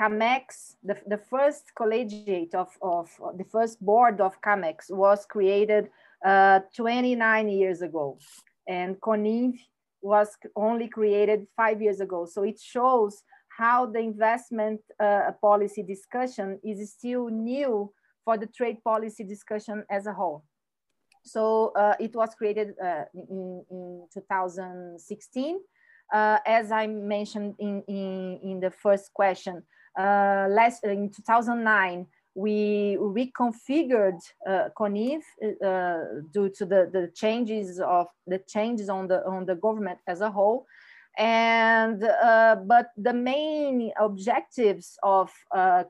CAMEX, 0.00 0.76
the, 0.82 0.96
the 1.06 1.18
first 1.18 1.72
collegiate 1.76 2.54
of, 2.54 2.68
of 2.80 3.10
the 3.36 3.44
first 3.44 3.84
board 3.84 4.20
of 4.20 4.40
CAMEX 4.40 4.90
was 4.90 5.26
created 5.26 5.90
uh, 6.24 6.60
29 6.74 7.48
years 7.50 7.82
ago 7.82 8.18
and 8.66 8.98
CONINV 9.00 9.58
was 10.00 10.36
only 10.56 10.88
created 10.88 11.46
five 11.54 11.82
years 11.82 12.00
ago. 12.00 12.24
So 12.24 12.44
it 12.44 12.58
shows 12.58 13.22
how 13.58 13.84
the 13.84 13.98
investment 13.98 14.80
uh, 14.98 15.32
policy 15.42 15.82
discussion 15.82 16.58
is 16.64 16.92
still 16.92 17.28
new 17.28 17.92
for 18.24 18.38
the 18.38 18.46
trade 18.46 18.82
policy 18.82 19.24
discussion 19.24 19.84
as 19.90 20.06
a 20.06 20.14
whole. 20.14 20.44
So 21.24 21.72
uh, 21.76 21.96
it 22.00 22.16
was 22.16 22.34
created 22.34 22.74
uh, 22.82 23.04
in, 23.12 23.64
in 23.70 24.06
2016. 24.14 25.60
Uh, 26.10 26.38
as 26.46 26.72
I 26.72 26.86
mentioned 26.86 27.54
in, 27.58 27.82
in, 27.86 28.40
in 28.42 28.60
the 28.60 28.70
first 28.70 29.12
question, 29.12 29.62
uh, 29.98 30.46
last 30.50 30.84
in 30.84 31.10
2009, 31.10 32.06
we 32.34 32.96
reconfigured 33.00 34.20
uh, 34.48 34.68
CONINV 34.78 35.22
uh, 35.42 36.22
due 36.32 36.48
to 36.50 36.64
the, 36.64 36.88
the 36.92 37.10
changes 37.14 37.80
of 37.80 38.06
the 38.26 38.38
changes 38.46 38.88
on 38.88 39.08
the 39.08 39.24
on 39.26 39.46
the 39.46 39.56
government 39.56 39.98
as 40.06 40.20
a 40.20 40.30
whole. 40.30 40.66
And 41.18 42.04
uh, 42.04 42.56
but 42.64 42.90
the 42.96 43.12
main 43.12 43.92
objectives 43.98 44.96
of 45.02 45.30
uh, 45.54 45.82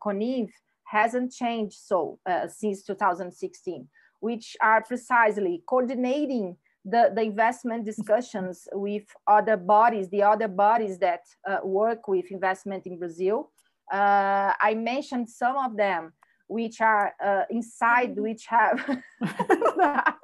hasn't 0.90 1.32
changed 1.32 1.78
so 1.78 2.18
uh, 2.26 2.48
since 2.48 2.82
2016 2.82 3.88
which 4.20 4.56
are 4.60 4.82
precisely 4.82 5.62
coordinating 5.66 6.56
the, 6.84 7.10
the 7.14 7.22
investment 7.22 7.84
discussions 7.84 8.66
with 8.72 9.04
other 9.26 9.56
bodies 9.56 10.08
the 10.08 10.22
other 10.22 10.48
bodies 10.48 10.98
that 10.98 11.20
uh, 11.48 11.58
work 11.62 12.08
with 12.08 12.30
investment 12.30 12.86
in 12.86 12.98
brazil 12.98 13.50
uh, 13.90 14.52
i 14.60 14.74
mentioned 14.74 15.28
some 15.28 15.56
of 15.56 15.76
them 15.76 16.12
which 16.50 16.80
are 16.80 17.14
uh, 17.24 17.44
inside, 17.48 18.10
mm-hmm. 18.10 18.22
which 18.22 18.46
have. 18.46 18.80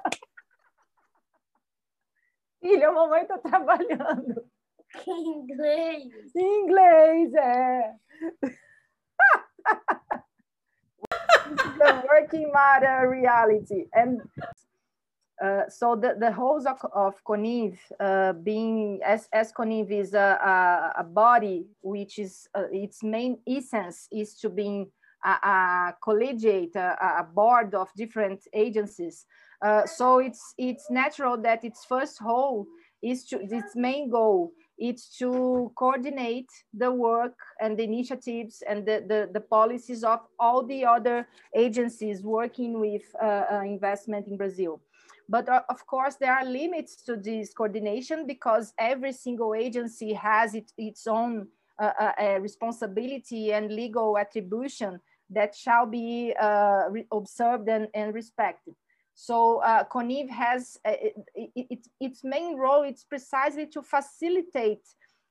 Filha, 2.61 2.91
mamãe 2.91 3.21
está 3.21 3.37
trabalhando. 3.37 4.43
Em 5.07 5.39
inglês. 5.39 6.35
Em 6.35 6.63
inglês, 6.63 7.33
é. 7.33 7.95
the 11.77 12.03
working 12.11 12.51
mother 12.51 13.09
reality. 13.09 13.87
And 13.93 14.21
uh, 15.43 15.69
so 15.69 15.95
the, 15.95 16.15
the 16.19 16.31
host 16.31 16.65
of, 16.65 16.79
of 16.93 17.13
uh, 17.99 18.33
being, 18.33 18.99
as, 19.05 19.27
as 19.31 19.51
CONINV 19.51 19.91
is 19.91 20.13
a, 20.13 20.17
a, 20.97 21.01
a 21.01 21.03
body 21.03 21.67
which 21.81 22.17
is, 22.17 22.47
uh, 22.55 22.63
its 22.71 23.03
main 23.03 23.37
essence 23.47 24.07
is 24.11 24.33
to 24.35 24.49
being 24.49 24.89
a, 25.23 25.29
a 25.29 25.95
collegiate, 26.03 26.75
a, 26.75 27.19
a, 27.19 27.23
board 27.23 27.75
of 27.75 27.87
different 27.95 28.41
agencies. 28.53 29.25
Uh, 29.61 29.85
so 29.85 30.19
it's 30.19 30.53
it's 30.59 30.89
natural 30.91 31.35
that 31.35 31.63
its 31.63 31.83
first 31.83 32.21
goal 32.21 32.67
is 33.01 33.25
to 33.25 33.39
its 33.41 33.75
main 33.75 34.07
goal 34.07 34.51
is 34.77 35.09
to 35.17 35.71
coordinate 35.75 36.49
the 36.73 36.91
work 36.91 37.35
and 37.59 37.77
the 37.77 37.83
initiatives 37.83 38.61
and 38.67 38.85
the, 38.85 39.03
the, 39.07 39.29
the 39.33 39.39
policies 39.39 40.03
of 40.03 40.19
all 40.39 40.63
the 40.63 40.85
other 40.85 41.27
agencies 41.55 42.21
working 42.21 42.79
with 42.79 43.01
uh, 43.19 43.61
investment 43.65 44.27
in 44.27 44.37
Brazil. 44.37 44.79
But 45.29 45.49
uh, 45.49 45.63
of 45.69 45.85
course, 45.85 46.15
there 46.15 46.33
are 46.33 46.45
limits 46.45 47.03
to 47.03 47.17
this 47.17 47.53
coordination 47.53 48.25
because 48.25 48.73
every 48.79 49.11
single 49.11 49.53
agency 49.53 50.13
has 50.13 50.55
it, 50.55 50.71
its 50.77 51.05
own 51.07 51.47
uh, 51.79 51.91
uh, 52.19 52.39
responsibility 52.39 53.51
and 53.51 53.71
legal 53.71 54.17
attribution 54.17 54.99
that 55.29 55.53
shall 55.53 55.85
be 55.85 56.33
uh, 56.39 56.83
observed 57.11 57.67
and, 57.67 57.87
and 57.93 58.13
respected. 58.13 58.73
So 59.13 59.61
uh, 59.63 59.83
CONINV 59.83 60.29
has 60.29 60.77
uh, 60.85 60.93
it, 61.35 61.51
it, 61.55 61.87
its 61.99 62.23
main 62.23 62.55
role, 62.55 62.83
it's 62.83 63.03
precisely 63.03 63.65
to 63.67 63.81
facilitate 63.81 64.85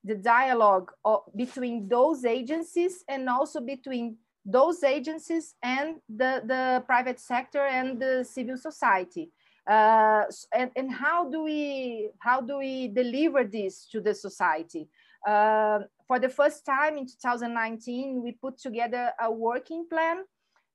the 0.04 0.16
dialogue 0.16 0.92
of, 1.04 1.20
between 1.34 1.88
those 1.88 2.24
agencies 2.24 3.04
and 3.08 3.28
also 3.28 3.60
between 3.60 4.16
those 4.44 4.84
agencies 4.84 5.54
and 5.62 5.96
the, 6.08 6.42
the 6.44 6.84
private 6.86 7.18
sector 7.18 7.66
and 7.66 8.00
the 8.00 8.24
civil 8.24 8.56
society. 8.56 9.30
Uh, 9.66 10.24
and, 10.54 10.70
and 10.76 10.92
how 10.92 11.28
do 11.28 11.42
we 11.42 12.10
how 12.20 12.40
do 12.40 12.58
we 12.58 12.88
deliver 12.88 13.44
this 13.44 13.86
to 13.90 14.00
the 14.00 14.14
society? 14.14 14.88
Uh, 15.26 15.80
for 16.06 16.20
the 16.20 16.28
first 16.28 16.64
time 16.64 16.96
in 16.96 17.06
2019, 17.06 18.22
we 18.22 18.32
put 18.32 18.58
together 18.58 19.12
a 19.20 19.30
working 19.30 19.86
plan 19.90 20.18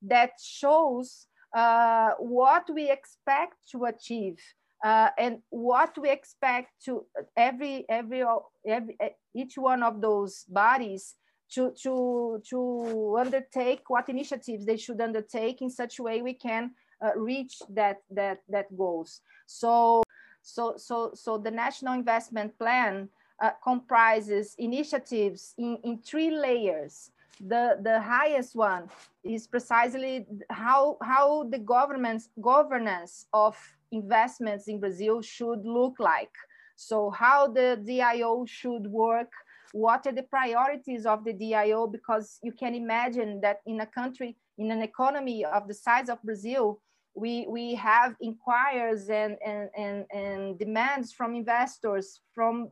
that 0.02 0.32
shows 0.42 1.28
uh, 1.56 2.12
what 2.20 2.70
we 2.74 2.90
expect 2.90 3.56
to 3.72 3.86
achieve 3.86 4.40
uh, 4.84 5.10
and 5.18 5.40
what 5.50 5.98
we 5.98 6.10
expect 6.10 6.70
to 6.86 7.06
every, 7.38 7.86
every, 7.88 8.24
every, 8.66 8.98
each 9.34 9.58
one 9.58 9.84
of 9.84 10.02
those 10.02 10.44
bodies 10.50 11.16
to, 11.52 11.72
to, 11.84 12.42
to 12.50 13.18
undertake 13.20 13.82
what 13.90 14.10
initiatives 14.10 14.66
they 14.66 14.78
should 14.78 15.00
undertake 15.00 15.62
in 15.62 15.70
such 15.70 16.00
a 16.00 16.04
way 16.04 16.22
we 16.22 16.34
can 16.34 16.72
uh, 17.02 17.12
reach 17.16 17.62
that, 17.70 18.02
that, 18.12 18.42
that 18.50 18.76
goals. 18.78 19.22
So, 19.46 20.04
so, 20.42 20.76
so, 20.78 21.12
so 21.14 21.38
the 21.38 21.52
National 21.52 21.94
Investment 21.94 22.58
Plan 22.58 23.10
uh, 23.42 23.52
comprises 23.64 24.56
initiatives 24.58 25.54
in, 25.58 25.78
in 25.84 25.98
three 25.98 26.32
layers. 26.32 27.12
The, 27.40 27.80
the 27.82 28.00
highest 28.00 28.56
one 28.56 28.88
is 29.24 29.48
precisely 29.48 30.28
how, 30.50 30.98
how 31.02 31.44
the 31.50 31.58
government's 31.58 32.30
governance 32.40 33.26
of 33.34 33.58
investments 33.92 34.68
in 34.68 34.80
Brazil 34.80 35.22
should 35.22 35.66
look 35.66 35.96
like. 36.00 36.32
So 36.76 37.10
how 37.10 37.48
the 37.48 37.80
DIO 37.84 38.46
should 38.48 38.88
work, 38.88 39.32
what 39.72 40.06
are 40.08 40.12
the 40.12 40.24
priorities 40.24 41.06
of 41.06 41.24
the 41.24 41.34
DIO, 41.34 41.88
because 41.88 42.40
you 42.44 42.52
can 42.52 42.76
imagine 42.76 43.42
that 43.42 43.62
in 43.66 43.82
a 43.82 43.86
country, 43.86 44.36
in 44.58 44.72
an 44.72 44.82
economy 44.82 45.46
of 45.46 45.68
the 45.68 45.74
size 45.74 46.10
of 46.10 46.22
Brazil, 46.24 46.80
we, 47.16 47.46
we 47.50 47.76
have 47.76 48.16
inquiries 48.22 49.10
and, 49.10 49.38
and, 49.46 49.70
and, 49.78 50.06
and 50.14 50.58
demands 50.58 51.12
from 51.12 51.36
investors 51.36 52.22
from 52.34 52.72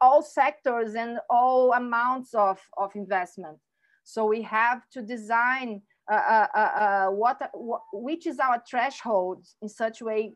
all 0.00 0.22
sectors 0.22 0.94
and 0.94 1.18
all 1.30 1.72
amounts 1.72 2.34
of, 2.34 2.60
of 2.76 2.94
investment. 2.94 3.58
So 4.02 4.26
we 4.26 4.42
have 4.42 4.82
to 4.90 5.02
design 5.02 5.80
uh, 6.10 6.14
uh, 6.14 6.46
uh, 6.54 6.58
uh 6.58 7.06
what, 7.06 7.50
what, 7.54 7.80
which 7.94 8.26
is 8.26 8.38
our 8.38 8.62
threshold 8.68 9.46
in 9.62 9.68
such 9.68 10.02
a 10.02 10.04
way 10.04 10.34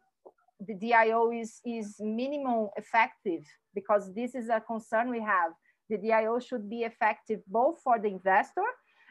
the 0.67 0.75
DIO 0.75 1.31
is, 1.31 1.61
is 1.65 1.97
minimum 2.01 2.71
effective 2.77 3.45
because 3.75 4.13
this 4.15 4.35
is 4.35 4.49
a 4.49 4.61
concern 4.61 5.11
we 5.11 5.21
have. 5.21 5.53
The 5.91 5.99
DIO 5.99 6.41
should 6.41 6.69
be 6.69 6.83
effective 6.83 7.41
both 7.47 7.81
for 7.85 7.99
the 7.99 8.09
investor 8.09 8.65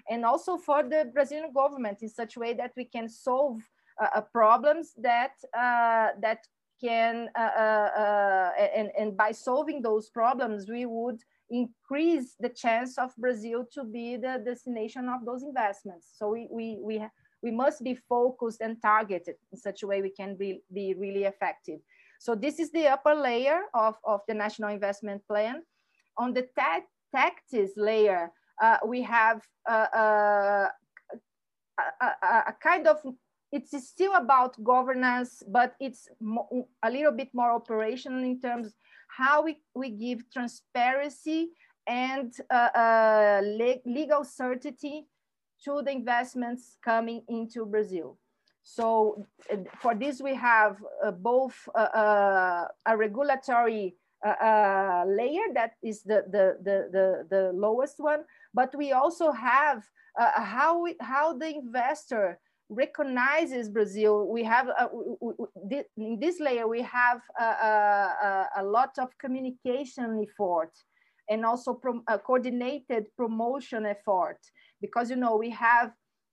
and 0.10 0.26
also 0.26 0.58
for 0.58 0.84
the 0.84 1.10
Brazilian 1.14 1.52
government 1.54 2.00
in 2.02 2.10
such 2.10 2.36
a 2.36 2.40
way 2.40 2.54
that 2.54 2.72
we 2.76 2.86
can 2.86 3.08
solve 3.08 3.62
problems 4.34 4.94
that, 4.98 5.34
uh, 5.58 6.10
that 6.22 6.40
can, 6.84 7.30
uh, 7.38 7.42
uh, 7.58 7.90
uh, 7.98 8.52
and, 8.76 8.90
and 8.98 9.18
by 9.18 9.32
solving 9.32 9.82
those 9.82 10.10
problems, 10.10 10.70
we 10.70 10.86
would 10.86 11.20
increase 11.50 12.36
the 12.40 12.50
chance 12.50 12.98
of 12.98 13.16
Brazil 13.18 13.66
to 13.74 13.84
be 13.84 14.18
the 14.18 14.42
destination 14.46 15.10
of 15.10 15.26
those 15.26 15.44
investments. 15.44 16.08
So 16.16 16.30
we, 16.30 16.48
we, 16.52 16.78
we, 16.82 17.06
we 17.42 17.52
must 17.52 17.84
be 17.84 17.98
focused 18.10 18.62
and 18.62 18.82
targeted 18.82 19.36
in 19.52 19.58
such 19.58 19.84
a 19.84 19.88
way 19.88 20.02
we 20.02 20.10
can 20.10 20.36
be, 20.36 20.62
be 20.74 20.94
really 20.94 21.24
effective. 21.24 21.80
So 22.20 22.36
this 22.36 22.60
is 22.60 22.72
the 22.72 22.88
upper 22.88 23.16
layer 23.16 23.62
of, 23.74 23.96
of 24.04 24.22
the 24.28 24.34
National 24.34 24.70
Investment 24.70 25.22
Plan. 25.28 25.62
On 26.18 26.34
the 26.34 26.48
tactics 27.16 27.74
layer, 27.78 28.32
uh, 28.62 28.78
we 28.86 29.04
have 29.04 29.42
uh, 29.70 29.86
uh, 29.96 30.68
a, 31.80 32.06
a, 32.06 32.44
a, 32.48 32.56
kind 32.62 32.88
of, 32.88 32.98
it's 33.52 33.88
still 33.88 34.16
about 34.16 34.62
governance, 34.64 35.44
but 35.48 35.76
it's 35.80 36.10
a 36.84 36.92
little 36.92 37.12
bit 37.12 37.30
more 37.34 37.52
operational 37.52 38.24
in 38.24 38.40
terms 38.40 38.76
how 39.08 39.42
we, 39.42 39.58
we 39.74 39.90
give 39.90 40.30
transparency 40.32 41.50
and 41.88 42.34
uh, 42.52 42.70
uh, 42.76 43.42
le 43.44 43.76
legal 43.86 44.24
certainty 44.24 45.08
to 45.64 45.82
the 45.84 45.92
investments 45.92 46.78
coming 46.84 47.24
into 47.30 47.66
Brazil. 47.66 48.18
So 48.64 49.26
uh, 49.52 49.58
for 49.80 49.96
this, 49.96 50.22
we 50.22 50.36
have 50.36 50.84
uh, 51.04 51.12
both 51.12 51.56
uh, 51.74 51.80
uh 51.80 52.68
a 52.86 52.98
regulatory 52.98 53.96
layer 54.26 55.48
that 55.54 55.72
is 55.82 56.04
the, 56.04 56.26
the, 56.28 56.58
the, 56.64 56.90
the, 56.92 57.28
the 57.30 57.52
lowest 57.54 57.96
one, 58.00 58.24
but 58.54 58.76
we 58.76 58.92
also 58.92 59.32
have 59.32 59.84
how, 60.18 60.82
we, 60.82 60.96
how 61.00 61.38
the 61.38 61.48
investor 61.48 62.40
recognizes 62.70 63.70
Brazil. 63.70 64.28
We 64.28 64.44
have, 64.44 64.68
in 65.98 66.20
this 66.20 66.40
layer, 66.40 66.68
we 66.68 66.82
have 66.82 67.22
a, 67.40 67.44
a, 67.44 68.48
a 68.58 68.64
lot 68.64 68.92
of 69.00 69.10
communication 69.20 70.26
effort 70.28 70.72
and 71.30 71.46
also 71.46 71.80
a 72.08 72.18
coordinated 72.18 73.06
promotion 73.16 73.86
effort 73.86 74.40
because 74.82 75.10
you 75.10 75.16
know 75.16 75.36
we 75.36 75.50
have 75.50 75.92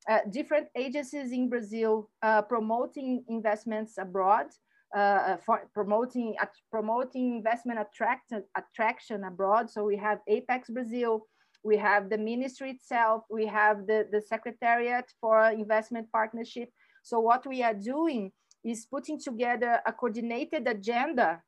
uh, 0.08 0.18
different 0.30 0.68
agencies 0.76 1.32
in 1.32 1.48
Brazil 1.48 2.10
uh, 2.22 2.42
promoting 2.42 3.24
investments 3.28 3.94
abroad, 3.98 4.46
uh, 4.94 5.36
uh 5.48 5.56
promoting 5.72 6.34
promoting 6.70 7.36
investment 7.36 7.80
attract 7.80 8.32
attraction 8.56 9.24
abroad. 9.24 9.70
So 9.70 9.84
we 9.84 9.96
have 9.96 10.18
Apex 10.28 10.68
Brazil, 10.68 11.26
we 11.64 11.78
have 11.78 12.10
the 12.10 12.18
ministry 12.18 12.70
itself, 12.70 13.24
we 13.30 13.46
have 13.46 13.86
the, 13.86 14.06
the 14.12 14.20
Secretariat 14.20 15.06
for 15.20 15.48
Investment 15.50 16.12
Partnership. 16.12 16.68
So 17.02 17.20
what 17.20 17.46
we 17.46 17.62
are 17.62 17.74
doing 17.74 18.30
is 18.62 18.86
putting 18.86 19.18
together 19.18 19.80
a 19.86 19.92
coordinated 19.92 20.68
agenda 20.68 21.42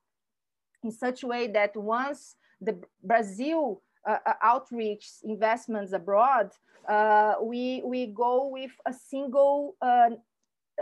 in 0.82 0.90
such 0.90 1.22
a 1.22 1.26
way 1.26 1.46
that 1.48 1.76
once 1.76 2.36
the 2.60 2.80
Brazil 3.02 3.82
uh, 4.08 4.18
uh, 4.24 4.32
outreach 4.42 5.06
investments 5.24 5.92
abroad, 5.92 6.50
uh, 6.88 7.34
we, 7.42 7.82
we 7.84 8.06
go 8.06 8.48
with 8.48 8.70
a 8.86 8.92
single 8.92 9.76
uh, 9.82 10.10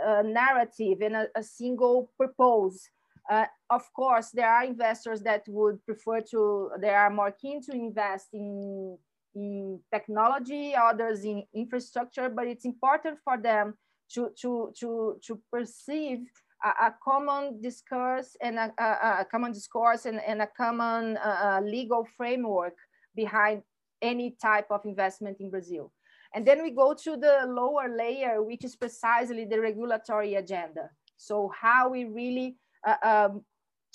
uh 0.05 0.21
narrative 0.21 0.99
and 1.01 1.15
a, 1.15 1.27
a 1.35 1.43
single 1.43 2.11
purpose. 2.19 2.89
Uh, 3.29 3.45
of 3.69 3.81
course, 3.93 4.29
there 4.31 4.49
are 4.49 4.65
investors 4.65 5.21
that 5.21 5.43
would 5.47 5.83
prefer 5.85 6.21
to, 6.21 6.69
they 6.79 6.89
are 6.89 7.09
more 7.09 7.31
keen 7.31 7.61
to 7.63 7.71
invest 7.71 8.27
in, 8.33 8.97
in 9.35 9.79
technology, 9.93 10.73
others 10.75 11.23
in 11.25 11.43
infrastructure, 11.53 12.29
but 12.29 12.47
it's 12.47 12.65
important 12.65 13.19
for 13.23 13.37
them 13.37 13.73
to, 14.13 14.29
to, 14.41 14.71
to, 14.79 15.19
to 15.25 15.41
perceive 15.51 16.19
a, 16.63 16.87
a 16.87 16.95
common 17.03 17.61
discourse 17.61 18.35
and 18.41 18.57
a, 18.57 18.71
a, 18.79 19.21
a, 19.21 19.25
common 19.29 19.51
discourse 19.51 20.05
and, 20.05 20.21
and 20.25 20.41
a 20.41 20.47
common 20.57 21.17
legal 21.63 22.07
framework 22.17 22.75
behind 23.15 23.61
any 24.01 24.35
type 24.41 24.67
of 24.69 24.81
investment 24.85 25.37
in 25.39 25.49
Brazil. 25.49 25.91
And 26.33 26.45
then 26.45 26.61
we 26.61 26.71
go 26.71 26.93
to 26.93 27.17
the 27.17 27.45
lower 27.47 27.95
layer, 27.95 28.43
which 28.43 28.65
is 28.65 28.75
precisely 28.75 29.45
the 29.45 29.59
regulatory 29.59 30.35
agenda. 30.35 30.89
So 31.17 31.51
how 31.59 31.89
we 31.89 32.05
really 32.05 32.57
uh, 32.85 32.95
um, 33.01 33.45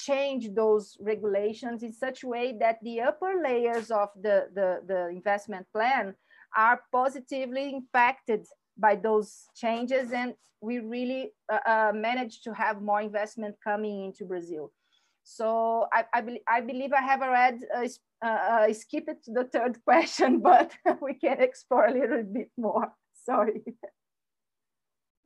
change 0.07 0.49
those 0.55 0.97
regulations 1.01 1.83
in 1.83 1.93
such 1.93 2.23
a 2.23 2.27
way 2.27 2.57
that 2.61 2.79
the 2.83 3.01
upper 3.01 3.41
layers 3.43 3.91
of 3.91 4.09
the, 4.21 4.49
the, 4.55 4.81
the 4.87 5.09
investment 5.09 5.67
plan 5.73 6.15
are 6.57 6.81
positively 6.93 7.73
impacted 7.75 8.47
by 8.77 8.97
those 8.97 9.45
changes 9.55 10.13
and 10.13 10.35
we 10.61 10.79
really 10.79 11.33
uh, 11.53 11.59
uh, 11.67 11.93
manage 11.95 12.43
to 12.43 12.53
have 12.53 12.83
more 12.83 13.01
investment 13.01 13.57
coming 13.63 14.05
into 14.05 14.25
Brazil. 14.25 14.73
So 15.23 15.87
I, 15.93 16.05
I, 16.13 16.21
be 16.23 16.41
I 16.49 16.61
believe 16.61 16.93
I 16.93 17.03
have 17.03 17.23
already 17.23 17.59
uh, 17.75 17.87
uh, 18.25 18.27
uh 18.27 18.73
skipped 18.73 19.27
the 19.27 19.45
third 19.45 19.79
question, 19.85 20.41
but 20.41 20.73
we 21.01 21.15
can 21.15 21.41
explore 21.41 21.87
a 21.87 21.93
little 21.93 22.25
bit 22.25 22.51
more. 22.57 22.93
Sorry. 23.25 23.63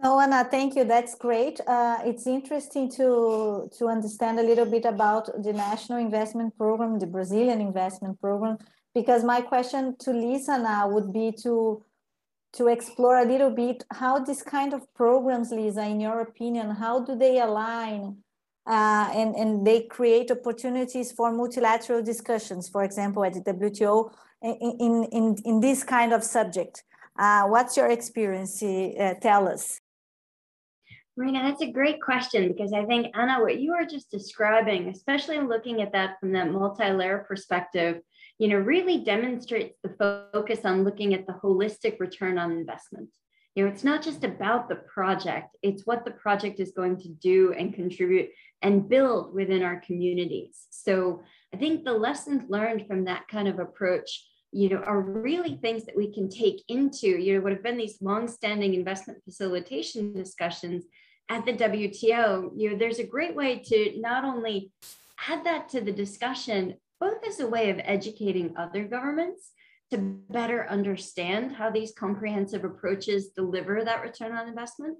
No, 0.02 0.18
Ana, 0.20 0.44
thank 0.50 0.74
you. 0.74 0.84
That's 0.84 1.14
great. 1.14 1.60
Uh, 1.66 1.98
it's 2.04 2.26
interesting 2.26 2.90
to 2.92 3.70
to 3.78 3.86
understand 3.86 4.38
a 4.38 4.42
little 4.42 4.66
bit 4.66 4.84
about 4.84 5.26
the 5.42 5.52
National 5.52 5.98
Investment 5.98 6.56
Program, 6.56 6.98
the 6.98 7.06
Brazilian 7.06 7.60
Investment 7.60 8.20
Program, 8.20 8.58
because 8.94 9.24
my 9.24 9.40
question 9.40 9.96
to 10.00 10.12
Lisa 10.12 10.58
now 10.58 10.88
would 10.88 11.12
be 11.12 11.32
to 11.42 11.82
to 12.54 12.68
explore 12.68 13.18
a 13.18 13.24
little 13.24 13.50
bit 13.50 13.84
how 13.92 14.18
this 14.18 14.42
kind 14.42 14.74
of 14.74 14.82
programs, 14.94 15.50
Lisa, 15.50 15.84
in 15.86 16.00
your 16.00 16.20
opinion, 16.20 16.70
how 16.70 17.00
do 17.00 17.16
they 17.16 17.40
align 17.40 18.18
uh, 18.66 19.10
and, 19.12 19.34
and 19.34 19.66
they 19.66 19.82
create 19.82 20.30
opportunities 20.30 21.12
for 21.12 21.32
multilateral 21.32 22.02
discussions, 22.02 22.68
for 22.68 22.82
example, 22.84 23.24
at 23.24 23.34
the 23.34 23.40
WTO 23.40 24.10
in, 24.42 25.04
in, 25.12 25.36
in 25.44 25.60
this 25.60 25.82
kind 25.82 26.12
of 26.12 26.22
subject. 26.22 26.84
Uh, 27.18 27.44
what's 27.44 27.76
your 27.76 27.88
experience? 27.90 28.62
Uh, 28.62 29.14
tell 29.20 29.48
us. 29.48 29.80
Marina, 31.16 31.42
that's 31.42 31.62
a 31.62 31.70
great 31.70 32.02
question 32.02 32.48
because 32.48 32.72
I 32.72 32.84
think, 32.84 33.16
Ana, 33.16 33.40
what 33.40 33.60
you 33.60 33.72
are 33.72 33.84
just 33.84 34.10
describing, 34.10 34.88
especially 34.88 35.38
looking 35.38 35.80
at 35.80 35.92
that 35.92 36.18
from 36.18 36.32
that 36.32 36.50
multi-layer 36.50 37.24
perspective, 37.28 38.00
you 38.38 38.48
know, 38.48 38.56
really 38.56 39.04
demonstrates 39.04 39.78
the 39.82 39.94
focus 40.32 40.64
on 40.64 40.82
looking 40.82 41.14
at 41.14 41.26
the 41.26 41.34
holistic 41.34 42.00
return 42.00 42.36
on 42.36 42.50
investment. 42.50 43.10
You 43.54 43.64
know, 43.64 43.70
it's 43.70 43.84
not 43.84 44.02
just 44.02 44.24
about 44.24 44.68
the 44.68 44.74
project, 44.74 45.56
it's 45.62 45.86
what 45.86 46.04
the 46.04 46.10
project 46.10 46.58
is 46.58 46.72
going 46.72 46.98
to 47.02 47.08
do 47.08 47.54
and 47.56 47.72
contribute 47.72 48.30
and 48.62 48.88
build 48.88 49.32
within 49.32 49.62
our 49.62 49.80
communities. 49.80 50.66
So 50.70 51.22
I 51.52 51.58
think 51.58 51.84
the 51.84 51.92
lessons 51.92 52.50
learned 52.50 52.88
from 52.88 53.04
that 53.04 53.28
kind 53.28 53.46
of 53.46 53.60
approach, 53.60 54.26
you 54.50 54.68
know, 54.68 54.78
are 54.78 55.00
really 55.00 55.56
things 55.62 55.84
that 55.84 55.96
we 55.96 56.12
can 56.12 56.28
take 56.28 56.64
into, 56.66 57.06
you 57.06 57.34
know, 57.34 57.40
what 57.40 57.52
have 57.52 57.62
been 57.62 57.76
these 57.76 57.98
long-standing 58.02 58.74
investment 58.74 59.22
facilitation 59.22 60.12
discussions 60.12 60.86
at 61.28 61.44
the 61.44 61.52
WTO. 61.52 62.50
You 62.56 62.70
know, 62.70 62.76
there's 62.76 62.98
a 62.98 63.06
great 63.06 63.34
way 63.34 63.58
to 63.66 64.00
not 64.00 64.24
only 64.24 64.72
add 65.28 65.44
that 65.44 65.68
to 65.70 65.80
the 65.80 65.92
discussion, 65.92 66.74
both 67.00 67.26
as 67.26 67.40
a 67.40 67.46
way 67.46 67.70
of 67.70 67.80
educating 67.82 68.54
other 68.56 68.84
governments 68.84 69.52
to 69.90 69.98
better 69.98 70.68
understand 70.68 71.52
how 71.52 71.70
these 71.70 71.92
comprehensive 71.92 72.64
approaches 72.64 73.28
deliver 73.28 73.84
that 73.84 74.02
return 74.02 74.32
on 74.32 74.48
investment, 74.48 74.98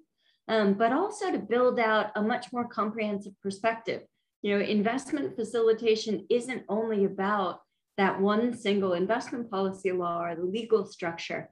um, 0.48 0.74
but 0.74 0.92
also 0.92 1.32
to 1.32 1.38
build 1.38 1.78
out 1.78 2.10
a 2.16 2.22
much 2.22 2.52
more 2.52 2.68
comprehensive 2.68 3.32
perspective. 3.42 4.02
You 4.42 4.58
know, 4.58 4.64
investment 4.64 5.36
facilitation 5.36 6.26
isn't 6.28 6.64
only 6.68 7.06
about 7.06 7.60
that 7.96 8.20
one 8.20 8.56
single 8.56 8.92
investment 8.92 9.50
policy 9.50 9.92
law 9.92 10.22
or 10.22 10.34
the 10.34 10.44
legal 10.44 10.84
structure. 10.84 11.48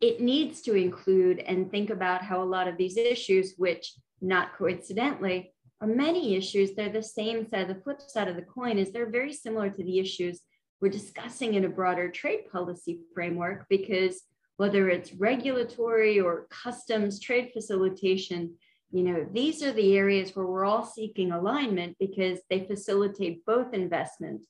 It 0.00 0.20
needs 0.20 0.62
to 0.62 0.74
include 0.74 1.40
and 1.40 1.70
think 1.70 1.90
about 1.90 2.22
how 2.22 2.42
a 2.42 2.44
lot 2.44 2.68
of 2.68 2.78
these 2.78 2.96
issues, 2.96 3.54
which 3.58 3.92
not 4.20 4.56
coincidentally 4.56 5.52
are 5.80 5.86
many 5.86 6.36
issues, 6.36 6.74
they're 6.74 6.90
the 6.90 7.02
same 7.02 7.48
side, 7.48 7.68
the 7.68 7.80
flip 7.82 8.00
side 8.00 8.28
of 8.28 8.36
the 8.36 8.42
coin 8.42 8.78
is 8.78 8.92
they're 8.92 9.10
very 9.10 9.32
similar 9.32 9.70
to 9.70 9.82
the 9.82 9.98
issues 9.98 10.42
we're 10.80 10.90
discussing 10.90 11.54
in 11.54 11.64
a 11.64 11.68
broader 11.68 12.10
trade 12.10 12.50
policy 12.50 13.00
framework 13.14 13.66
because 13.68 14.22
whether 14.56 14.88
it's 14.90 15.14
regulatory 15.14 16.20
or 16.20 16.46
customs 16.50 17.20
trade 17.20 17.50
facilitation, 17.52 18.54
you 18.90 19.02
know, 19.02 19.26
these 19.32 19.62
are 19.62 19.72
the 19.72 19.96
areas 19.96 20.34
where 20.34 20.46
we're 20.46 20.64
all 20.64 20.84
seeking 20.84 21.32
alignment 21.32 21.96
because 21.98 22.40
they 22.50 22.66
facilitate 22.66 23.44
both 23.46 23.72
investment 23.72 24.42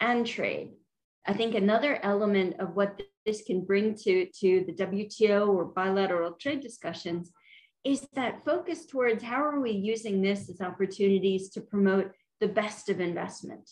and 0.00 0.26
trade. 0.26 0.70
I 1.26 1.32
think 1.32 1.54
another 1.54 2.00
element 2.02 2.58
of 2.58 2.74
what 2.74 3.00
this 3.24 3.42
can 3.42 3.64
bring 3.64 3.94
to, 3.94 4.26
to 4.40 4.64
the 4.66 4.72
WTO 4.72 5.48
or 5.48 5.66
bilateral 5.66 6.32
trade 6.32 6.60
discussions 6.60 7.30
is 7.84 8.06
that 8.14 8.44
focus 8.44 8.86
towards 8.86 9.22
how 9.22 9.42
are 9.42 9.60
we 9.60 9.72
using 9.72 10.22
this 10.22 10.48
as 10.48 10.60
opportunities 10.60 11.50
to 11.50 11.60
promote 11.60 12.12
the 12.40 12.48
best 12.48 12.88
of 12.88 13.00
investment? 13.00 13.68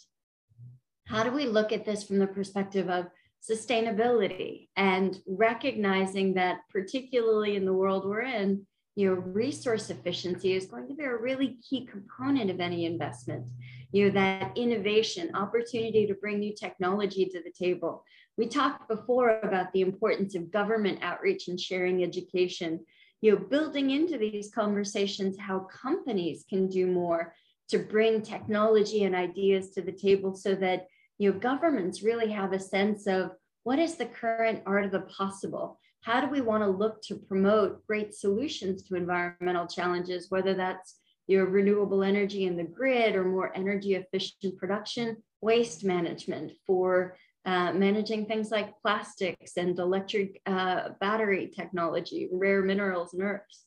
How 1.06 1.24
do 1.24 1.30
we 1.30 1.46
look 1.46 1.72
at 1.72 1.84
this 1.84 2.04
from 2.04 2.18
the 2.18 2.26
perspective 2.26 2.88
of 2.88 3.06
sustainability 3.48 4.68
and 4.76 5.18
recognizing 5.26 6.34
that 6.34 6.58
particularly 6.70 7.56
in 7.56 7.64
the 7.64 7.72
world 7.72 8.04
we're 8.04 8.20
in 8.20 8.66
you 8.96 9.06
know 9.06 9.14
resource 9.14 9.88
efficiency 9.88 10.52
is 10.52 10.66
going 10.66 10.86
to 10.86 10.94
be 10.94 11.04
a 11.04 11.16
really 11.16 11.58
key 11.68 11.86
component 11.86 12.50
of 12.50 12.60
any 12.60 12.84
investment. 12.84 13.46
You 13.92 14.06
know 14.06 14.10
that 14.10 14.56
innovation 14.56 15.34
opportunity 15.34 16.06
to 16.06 16.14
bring 16.14 16.38
new 16.38 16.54
technology 16.54 17.24
to 17.26 17.42
the 17.42 17.52
table. 17.52 18.04
We 18.36 18.46
talked 18.46 18.88
before 18.88 19.40
about 19.40 19.72
the 19.72 19.80
importance 19.80 20.34
of 20.34 20.50
government 20.50 20.98
outreach 21.02 21.48
and 21.48 21.58
sharing 21.58 22.02
education 22.02 22.80
you 23.20 23.32
know 23.32 23.38
building 23.38 23.90
into 23.90 24.18
these 24.18 24.50
conversations 24.52 25.36
how 25.38 25.60
companies 25.60 26.44
can 26.48 26.68
do 26.68 26.86
more 26.86 27.34
to 27.68 27.78
bring 27.78 28.20
technology 28.20 29.04
and 29.04 29.14
ideas 29.14 29.70
to 29.70 29.82
the 29.82 29.92
table 29.92 30.34
so 30.34 30.54
that 30.54 30.86
you 31.18 31.30
know, 31.30 31.38
governments 31.38 32.02
really 32.02 32.30
have 32.32 32.52
a 32.52 32.58
sense 32.58 33.06
of 33.06 33.32
what 33.62 33.78
is 33.78 33.96
the 33.96 34.06
current 34.06 34.62
art 34.64 34.86
of 34.86 34.90
the 34.90 35.00
possible? 35.00 35.78
How 36.00 36.22
do 36.22 36.28
we 36.28 36.40
want 36.40 36.64
to 36.64 36.70
look 36.70 37.02
to 37.02 37.14
promote 37.14 37.86
great 37.86 38.14
solutions 38.14 38.82
to 38.84 38.96
environmental 38.96 39.66
challenges, 39.66 40.30
whether 40.30 40.54
that's 40.54 40.96
your 41.26 41.44
renewable 41.44 42.02
energy 42.02 42.46
in 42.46 42.56
the 42.56 42.64
grid 42.64 43.14
or 43.14 43.24
more 43.24 43.54
energy 43.54 43.94
efficient 43.94 44.56
production, 44.56 45.18
waste 45.42 45.84
management 45.84 46.52
for 46.66 47.16
uh, 47.46 47.72
managing 47.72 48.26
things 48.26 48.50
like 48.50 48.78
plastics 48.82 49.56
and 49.56 49.78
electric 49.78 50.40
uh, 50.46 50.90
battery 51.00 51.50
technology, 51.54 52.28
rare 52.32 52.62
minerals 52.62 53.14
and 53.14 53.22
earths 53.22 53.64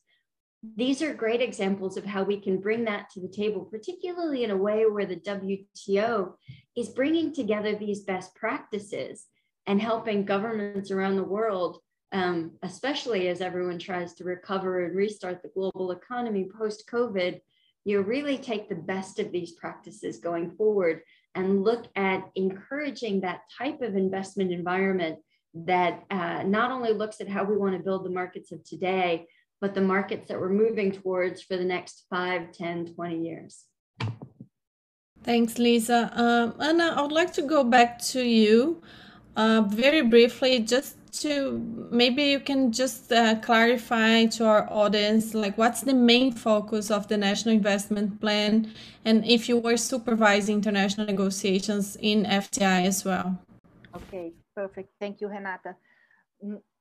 these 0.76 1.02
are 1.02 1.12
great 1.12 1.42
examples 1.42 1.96
of 1.96 2.04
how 2.04 2.22
we 2.22 2.40
can 2.40 2.58
bring 2.58 2.84
that 2.84 3.10
to 3.10 3.20
the 3.20 3.28
table, 3.28 3.64
particularly 3.64 4.44
in 4.44 4.50
a 4.50 4.56
way 4.56 4.84
where 4.86 5.06
the 5.06 5.16
WTO 5.16 6.32
is 6.76 6.88
bringing 6.88 7.34
together 7.34 7.74
these 7.74 8.00
best 8.00 8.34
practices 8.34 9.26
and 9.66 9.80
helping 9.80 10.24
governments 10.24 10.90
around 10.90 11.16
the 11.16 11.22
world, 11.22 11.78
um, 12.12 12.52
especially 12.62 13.28
as 13.28 13.40
everyone 13.40 13.78
tries 13.78 14.14
to 14.14 14.24
recover 14.24 14.84
and 14.84 14.96
restart 14.96 15.42
the 15.42 15.50
global 15.54 15.90
economy 15.90 16.48
post 16.56 16.88
COVID, 16.90 17.40
you 17.84 18.00
really 18.00 18.38
take 18.38 18.68
the 18.68 18.74
best 18.74 19.18
of 19.18 19.30
these 19.32 19.52
practices 19.52 20.18
going 20.18 20.50
forward 20.56 21.02
and 21.34 21.64
look 21.64 21.86
at 21.96 22.30
encouraging 22.34 23.20
that 23.20 23.40
type 23.58 23.82
of 23.82 23.96
investment 23.96 24.52
environment 24.52 25.18
that 25.54 26.04
uh, 26.10 26.42
not 26.42 26.70
only 26.70 26.92
looks 26.92 27.20
at 27.20 27.28
how 27.28 27.44
we 27.44 27.56
want 27.56 27.76
to 27.76 27.82
build 27.82 28.04
the 28.04 28.10
markets 28.10 28.52
of 28.52 28.62
today, 28.64 29.26
but 29.60 29.74
the 29.74 29.80
markets 29.80 30.28
that 30.28 30.38
we're 30.38 30.48
moving 30.48 30.92
towards 30.92 31.42
for 31.42 31.56
the 31.56 31.64
next 31.64 32.04
5, 32.10 32.52
10, 32.52 32.94
20 32.94 33.18
years. 33.18 33.64
Thanks, 35.22 35.58
Lisa. 35.58 36.10
Um, 36.12 36.60
Ana, 36.60 36.94
I 36.96 37.02
would 37.02 37.12
like 37.12 37.32
to 37.34 37.42
go 37.42 37.64
back 37.64 37.98
to 38.12 38.22
you 38.22 38.82
uh, 39.36 39.62
very 39.66 40.02
briefly, 40.02 40.58
just 40.58 40.96
to 41.20 41.58
maybe 41.90 42.24
you 42.24 42.40
can 42.40 42.72
just 42.72 43.12
uh, 43.12 43.36
clarify 43.36 44.26
to 44.26 44.44
our 44.46 44.68
audience, 44.70 45.34
like 45.34 45.56
what's 45.56 45.82
the 45.82 45.94
main 45.94 46.32
focus 46.32 46.90
of 46.90 47.08
the 47.08 47.16
National 47.16 47.54
Investment 47.54 48.20
Plan, 48.20 48.72
and 49.04 49.24
if 49.24 49.48
you 49.48 49.58
were 49.58 49.76
supervising 49.76 50.56
international 50.56 51.06
negotiations 51.06 51.96
in 52.00 52.24
FDI 52.24 52.86
as 52.86 53.04
well. 53.04 53.38
Okay, 53.94 54.32
perfect. 54.54 54.90
Thank 55.00 55.20
you, 55.20 55.28
Renata 55.28 55.76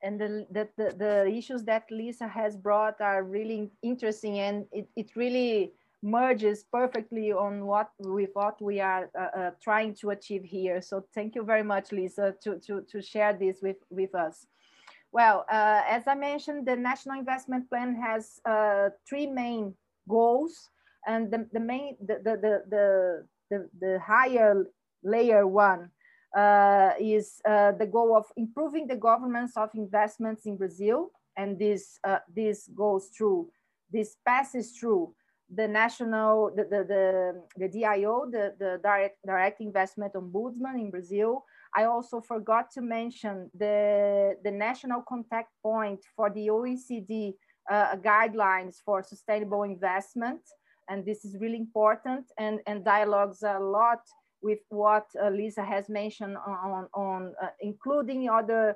and 0.01 0.19
the, 0.19 0.45
the, 0.51 0.67
the, 0.77 0.95
the, 0.97 1.27
issues 1.27 1.63
that 1.63 1.85
Lisa 1.89 2.27
has 2.27 2.57
brought 2.57 2.99
are 2.99 3.23
really 3.23 3.71
interesting 3.81 4.39
and 4.39 4.65
it, 4.71 4.87
it 4.95 5.15
really 5.15 5.71
merges 6.03 6.65
perfectly 6.69 7.31
on 7.31 7.65
what 7.65 7.89
with 7.99 8.29
what 8.33 8.61
we 8.61 8.81
are 8.81 9.09
uh, 9.17 9.39
uh, 9.39 9.51
trying 9.63 9.95
to 9.95 10.09
achieve 10.09 10.43
here. 10.43 10.81
So 10.81 11.05
thank 11.15 11.33
you 11.33 11.43
very 11.43 11.63
much, 11.63 11.93
Lisa, 11.93 12.35
to, 12.43 12.59
to, 12.67 12.81
to 12.91 13.01
share 13.01 13.33
this 13.33 13.59
with, 13.61 13.77
with 13.89 14.13
us. 14.13 14.45
Well, 15.13 15.45
uh, 15.49 15.81
as 15.87 16.03
I 16.05 16.15
mentioned, 16.15 16.67
the 16.67 16.75
National 16.75 17.17
Investment 17.17 17.69
Plan 17.69 17.95
has 17.95 18.39
uh, 18.45 18.89
three 19.07 19.27
main 19.27 19.75
goals 20.09 20.69
and 21.07 21.31
the, 21.31 21.47
the 21.53 21.59
main, 21.59 21.95
the, 22.05 22.15
the, 22.15 22.61
the, 22.69 23.25
the, 23.49 23.69
the 23.79 23.99
higher 23.99 24.65
layer 25.03 25.47
one 25.47 25.89
uh, 26.35 26.91
is 26.99 27.39
uh, 27.47 27.71
the 27.73 27.85
goal 27.85 28.15
of 28.17 28.25
improving 28.35 28.87
the 28.87 28.95
governance 28.95 29.53
of 29.55 29.69
investments 29.75 30.45
in 30.45 30.57
Brazil. 30.57 31.11
And 31.37 31.57
this, 31.57 31.99
this 32.35 32.69
goes 32.75 33.09
through, 33.15 33.49
this 33.91 34.17
passes 34.25 34.71
through 34.71 35.15
the 35.55 35.67
national, 35.67 36.51
the, 36.55 36.63
the, 36.63 36.83
the, 36.83 37.43
the 37.57 37.67
DIO, 37.67 38.25
the, 38.31 38.53
the 38.59 38.79
direct, 38.83 39.17
direct 39.25 39.61
investment 39.61 40.13
ombudsman 40.13 40.75
in 40.79 40.89
Brazil. 40.89 41.45
I 41.75 41.85
also 41.85 42.21
forgot 42.21 42.71
to 42.71 42.81
mention 42.81 43.49
the, 43.57 44.35
the 44.43 44.51
national 44.51 45.01
contact 45.01 45.49
point 45.61 46.01
for 46.15 46.29
the 46.29 46.47
OECD 46.47 47.33
uh, 47.69 47.95
guidelines 47.97 48.75
for 48.85 49.01
sustainable 49.03 49.63
investment. 49.63 50.41
And 50.89 51.05
this 51.05 51.23
is 51.25 51.37
really 51.39 51.57
important 51.57 52.25
and, 52.37 52.59
and 52.67 52.83
dialogues 52.83 53.43
a 53.43 53.59
lot 53.59 54.01
with 54.41 54.59
what 54.69 55.05
uh, 55.21 55.29
Lisa 55.29 55.63
has 55.63 55.87
mentioned 55.87 56.35
on, 56.45 56.87
on 56.93 57.33
uh, 57.41 57.47
including 57.61 58.29
other 58.29 58.75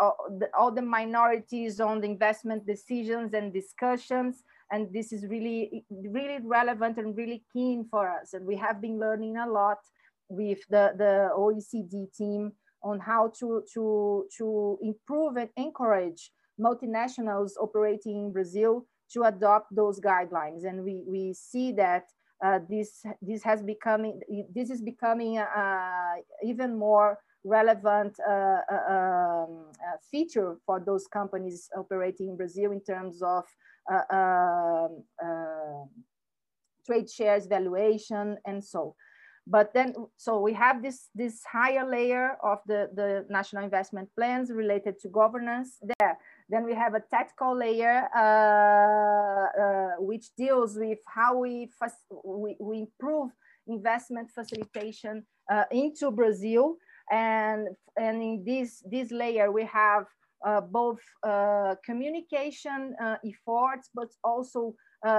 uh, 0.00 0.10
the, 0.38 0.48
all 0.58 0.70
the 0.70 0.82
minorities 0.82 1.80
on 1.80 2.02
the 2.02 2.06
investment 2.06 2.66
decisions 2.66 3.32
and 3.32 3.52
discussions. 3.52 4.44
And 4.70 4.88
this 4.92 5.12
is 5.12 5.26
really, 5.28 5.84
really 5.90 6.38
relevant 6.42 6.98
and 6.98 7.16
really 7.16 7.44
keen 7.52 7.86
for 7.90 8.08
us. 8.08 8.32
And 8.32 8.46
we 8.46 8.56
have 8.56 8.80
been 8.80 8.98
learning 8.98 9.36
a 9.36 9.48
lot 9.48 9.78
with 10.28 10.58
the, 10.70 10.92
the 10.96 11.30
OECD 11.36 12.12
team 12.12 12.52
on 12.82 12.98
how 12.98 13.32
to, 13.38 13.62
to, 13.74 14.24
to 14.38 14.78
improve 14.82 15.36
and 15.36 15.50
encourage 15.56 16.30
multinationals 16.60 17.52
operating 17.60 18.26
in 18.26 18.32
Brazil 18.32 18.86
to 19.12 19.22
adopt 19.22 19.74
those 19.74 20.00
guidelines. 20.00 20.64
And 20.64 20.82
we, 20.82 21.04
we 21.06 21.32
see 21.32 21.72
that 21.72 22.04
uh, 22.44 22.58
this 22.68 23.02
this 23.22 23.42
has 23.42 23.62
becoming 23.62 24.20
this 24.54 24.68
is 24.68 24.82
becoming 24.82 25.38
uh, 25.38 26.14
even 26.44 26.78
more 26.78 27.18
relevant 27.44 28.14
uh, 28.28 28.60
uh 28.70 28.92
um, 28.94 29.72
feature 30.10 30.56
for 30.66 30.80
those 30.84 31.06
companies 31.06 31.68
operating 31.76 32.30
in 32.30 32.36
Brazil 32.36 32.72
in 32.72 32.80
terms 32.80 33.22
of 33.22 33.44
um, 34.12 35.02
trade 36.86 37.10
shares 37.10 37.46
valuation 37.46 38.38
and 38.46 38.64
so. 38.64 38.94
But 39.48 39.72
then, 39.72 39.94
so 40.16 40.40
we 40.40 40.52
have 40.54 40.82
this, 40.82 41.08
this 41.14 41.44
higher 41.44 41.88
layer 41.88 42.36
of 42.42 42.58
the, 42.66 42.90
the 42.94 43.26
national 43.30 43.62
investment 43.62 44.08
plans 44.16 44.50
related 44.50 44.98
to 45.02 45.08
governance 45.08 45.78
there. 46.00 46.18
Then 46.48 46.64
we 46.64 46.74
have 46.74 46.94
a 46.94 47.02
tactical 47.12 47.56
layer, 47.56 48.08
uh, 48.14 49.62
uh, 49.62 49.90
which 50.00 50.34
deals 50.36 50.76
with 50.76 50.98
how 51.06 51.38
we, 51.38 51.70
we, 52.24 52.56
we, 52.58 52.78
improve 52.80 53.30
investment 53.68 54.30
facilitation 54.30 55.24
uh, 55.50 55.64
into 55.70 56.10
Brazil. 56.10 56.76
And, 57.10 57.68
and 57.96 58.22
in 58.22 58.44
this, 58.44 58.82
this 58.90 59.10
layer, 59.10 59.50
we 59.52 59.64
have 59.66 60.06
uh, 60.44 60.60
both 60.60 61.00
uh, 61.22 61.74
communication 61.84 62.94
uh, 63.02 63.16
efforts, 63.24 63.90
but 63.94 64.08
also 64.22 64.74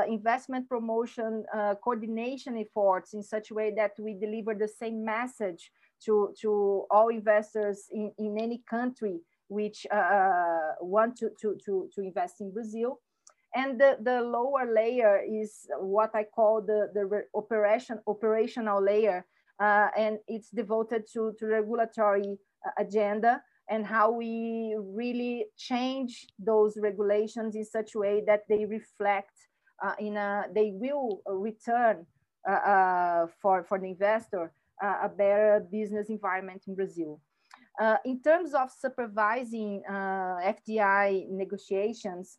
investment 0.09 0.67
promotion 0.67 1.45
coordination 1.81 2.57
efforts 2.57 3.13
in 3.13 3.23
such 3.23 3.51
a 3.51 3.53
way 3.53 3.73
that 3.73 3.91
we 3.97 4.13
deliver 4.13 4.53
the 4.53 4.67
same 4.67 5.05
message 5.05 5.71
to, 6.03 6.33
to 6.41 6.85
all 6.91 7.07
investors 7.07 7.87
in, 7.91 8.11
in 8.17 8.37
any 8.37 8.61
country 8.69 9.19
which 9.49 9.87
uh, 9.91 10.73
want 10.81 11.15
to, 11.17 11.29
to, 11.41 11.57
to, 11.65 11.89
to 11.93 12.01
invest 12.01 12.41
in 12.41 12.51
Brazil. 12.51 12.99
And 13.55 13.79
the, 13.79 13.97
the 14.01 14.21
lower 14.21 14.71
layer 14.71 15.21
is 15.25 15.67
what 15.79 16.13
I 16.13 16.25
call 16.25 16.61
the, 16.61 16.91
the 16.93 17.23
operation, 17.33 17.99
operational 18.05 18.83
layer. 18.83 19.25
Uh, 19.59 19.87
and 19.97 20.19
it's 20.27 20.49
devoted 20.49 21.03
to, 21.11 21.33
to 21.39 21.47
regulatory 21.47 22.37
uh, 22.65 22.69
agenda 22.77 23.41
and 23.69 23.85
how 23.85 24.11
we 24.11 24.75
really 24.79 25.45
change 25.57 26.27
those 26.39 26.77
regulations 26.77 27.55
in 27.55 27.65
such 27.65 27.95
a 27.95 27.99
way 27.99 28.23
that 28.25 28.43
they 28.47 28.65
reflect 28.65 29.31
uh, 29.83 29.93
in 29.99 30.17
a, 30.17 30.45
they 30.53 30.71
will 30.73 31.21
return 31.25 32.05
uh, 32.47 32.51
uh, 32.51 33.27
for, 33.41 33.63
for 33.63 33.77
the 33.77 33.87
investor 33.87 34.51
uh, 34.81 34.99
a 35.03 35.09
better 35.09 35.65
business 35.71 36.09
environment 36.09 36.61
in 36.67 36.75
Brazil. 36.75 37.19
In 38.05 38.21
terms 38.23 38.55
of 38.55 38.71
supervising 38.71 39.83
FDI 39.87 41.29
negotiations, 41.29 42.37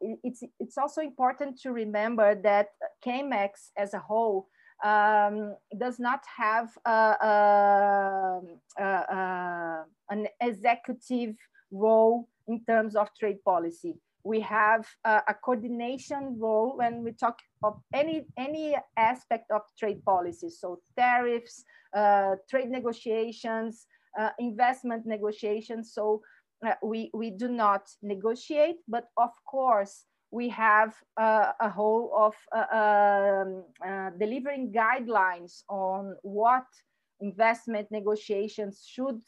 it's, 0.00 0.42
it's 0.58 0.78
also 0.78 1.02
important 1.02 1.60
to 1.60 1.72
remember 1.72 2.34
that 2.36 2.68
CAMEX 3.04 3.70
as 3.76 3.92
a 3.92 3.98
whole 3.98 4.48
um, 4.82 5.54
does 5.78 5.98
not 5.98 6.22
have 6.36 6.70
an 10.08 10.26
executive 10.40 11.36
role 11.70 12.28
in 12.48 12.64
terms 12.64 12.96
of 12.96 13.08
trade 13.18 13.42
policy. 13.44 13.94
We 14.24 14.40
have 14.40 14.86
a 15.04 15.34
coordination 15.34 16.38
role 16.38 16.76
when 16.76 17.02
we 17.02 17.12
talk 17.12 17.38
of 17.62 17.80
any, 17.92 18.26
any 18.36 18.76
aspect 18.96 19.50
of 19.50 19.62
trade 19.78 20.04
policy. 20.04 20.48
So 20.50 20.80
tariffs, 20.96 21.64
uh, 21.96 22.36
trade 22.48 22.70
negotiations, 22.70 23.86
uh, 24.18 24.30
investment 24.38 25.06
negotiations. 25.06 25.92
So 25.92 26.22
uh, 26.66 26.74
we, 26.82 27.10
we 27.12 27.30
do 27.30 27.48
not 27.48 27.88
negotiate, 28.02 28.76
but 28.86 29.08
of 29.16 29.30
course, 29.46 30.04
we 30.32 30.48
have 30.48 30.94
uh, 31.16 31.52
a 31.60 31.68
whole 31.68 32.10
of 32.16 32.34
uh, 32.56 32.66
um, 32.74 33.64
uh, 33.86 34.10
delivering 34.18 34.72
guidelines 34.72 35.62
on 35.68 36.16
what 36.22 36.64
investment 37.20 37.86
negotiations 37.90 38.84
should 38.88 39.20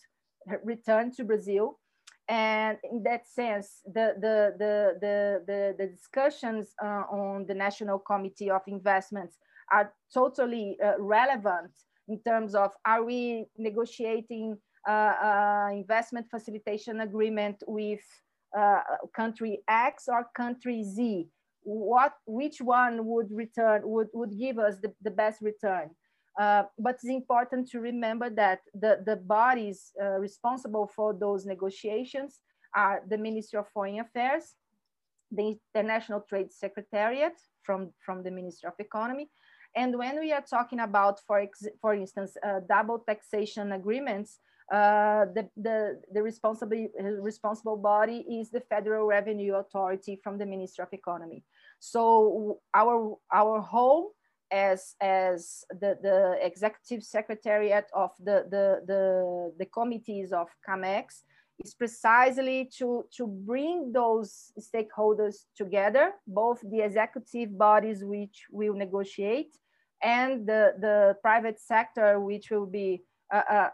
return 0.64 1.12
to 1.12 1.24
Brazil. 1.24 1.78
And 2.26 2.78
in 2.90 3.02
that 3.02 3.28
sense, 3.28 3.82
the, 3.84 4.14
the, 4.18 4.54
the, 4.58 4.96
the, 5.00 5.42
the, 5.46 5.74
the 5.78 5.86
discussions 5.86 6.74
uh, 6.82 7.04
on 7.12 7.44
the 7.46 7.54
National 7.54 7.98
Committee 7.98 8.50
of 8.50 8.62
Investments 8.66 9.36
are 9.70 9.92
totally 10.12 10.78
relevant 10.98 11.70
in 12.08 12.18
terms 12.20 12.54
of 12.54 12.72
are 12.84 13.04
we 13.04 13.46
negotiating 13.56 14.56
uh, 14.86 14.90
uh, 14.90 15.68
investment 15.72 16.26
facilitation 16.30 17.00
agreement 17.00 17.62
with 17.66 18.02
uh, 18.56 18.80
country 19.14 19.60
X 19.68 20.08
or 20.08 20.28
country 20.36 20.82
Z? 20.82 21.28
What, 21.62 22.12
which 22.26 22.60
one 22.60 23.06
would 23.06 23.28
return, 23.30 23.82
would, 23.84 24.08
would 24.12 24.38
give 24.38 24.58
us 24.58 24.76
the, 24.82 24.92
the 25.02 25.10
best 25.10 25.40
return? 25.40 25.90
Uh, 26.38 26.64
but 26.78 26.96
it's 26.96 27.04
important 27.04 27.70
to 27.70 27.80
remember 27.80 28.28
that 28.28 28.60
the, 28.74 29.02
the 29.06 29.16
bodies 29.16 29.92
uh, 30.02 30.18
responsible 30.18 30.90
for 30.94 31.14
those 31.14 31.46
negotiations 31.46 32.40
are 32.74 33.02
the 33.08 33.16
Ministry 33.16 33.58
of 33.58 33.68
Foreign 33.68 34.00
Affairs, 34.00 34.54
the 35.30 35.56
International 35.74 36.20
Trade 36.20 36.52
Secretariat 36.52 37.34
from, 37.62 37.92
from 38.04 38.22
the 38.24 38.30
Ministry 38.30 38.66
of 38.66 38.74
Economy. 38.78 39.30
And 39.76 39.96
when 39.96 40.18
we 40.20 40.32
are 40.32 40.42
talking 40.42 40.80
about, 40.80 41.20
for, 41.26 41.44
for 41.80 41.94
instance, 41.94 42.36
uh, 42.46 42.60
double 42.68 42.98
taxation 42.98 43.72
agreements, 43.72 44.38
uh, 44.72 45.26
the, 45.34 45.48
the, 45.56 46.00
the 46.12 46.22
responsible, 46.22 46.88
responsible 47.20 47.76
body 47.76 48.24
is 48.28 48.50
the 48.50 48.60
Federal 48.60 49.06
Revenue 49.06 49.54
Authority 49.56 50.18
from 50.22 50.38
the 50.38 50.46
Ministry 50.46 50.82
of 50.82 50.92
Economy. 50.92 51.44
So 51.80 52.60
our, 52.72 53.16
our 53.32 53.60
home 53.60 54.06
as, 54.50 54.94
as 55.00 55.64
the, 55.68 55.98
the 56.02 56.38
executive 56.40 57.04
secretariat 57.04 57.86
of 57.92 58.10
the, 58.18 58.46
the, 58.50 58.82
the, 58.86 59.52
the 59.58 59.66
committees 59.66 60.32
of 60.32 60.48
CAMEX 60.66 61.24
is 61.62 61.74
precisely 61.74 62.70
to, 62.78 63.04
to 63.16 63.26
bring 63.26 63.92
those 63.92 64.52
stakeholders 64.58 65.44
together, 65.56 66.12
both 66.26 66.60
the 66.70 66.80
executive 66.80 67.56
bodies 67.56 68.02
which 68.02 68.44
will 68.50 68.74
negotiate 68.74 69.56
and 70.02 70.46
the, 70.46 70.74
the 70.80 71.16
private 71.22 71.60
sector 71.60 72.20
which 72.20 72.50
will 72.50 72.66
be 72.66 73.02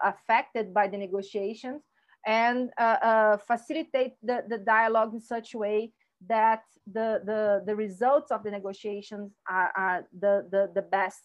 affected 0.03 0.73
by 0.73 0.89
the 0.89 0.97
negotiations 0.97 1.83
and 2.27 2.71
uh, 2.79 3.37
facilitate 3.39 4.13
the, 4.23 4.45
the 4.49 4.59
dialogue 4.59 5.15
in 5.15 5.21
such 5.21 5.55
a 5.55 5.59
way 5.59 5.93
that 6.29 6.63
the, 6.93 7.23
the, 7.25 7.63
the 7.67 7.75
results 7.75 8.31
of 8.31 8.43
the 8.43 8.51
negotiations 8.51 9.33
are, 9.49 9.73
are 9.77 10.07
the, 10.19 10.47
the, 10.51 10.71
the 10.75 10.83
best 10.83 11.23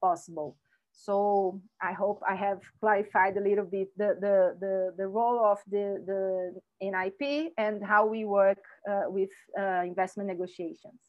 possible. 0.00 0.56
So 0.92 1.60
I 1.80 1.92
hope 1.92 2.22
I 2.28 2.34
have 2.34 2.60
clarified 2.80 3.36
a 3.36 3.40
little 3.40 3.64
bit 3.64 3.88
the, 3.96 4.16
the, 4.20 4.56
the, 4.60 4.94
the 4.96 5.08
role 5.08 5.44
of 5.44 5.58
the, 5.68 6.02
the 6.06 6.60
NIP 6.86 7.52
and 7.56 7.84
how 7.84 8.06
we 8.06 8.24
work 8.24 8.62
uh, 8.88 9.04
with 9.06 9.30
uh, 9.58 9.82
investment 9.84 10.28
negotiations. 10.28 11.00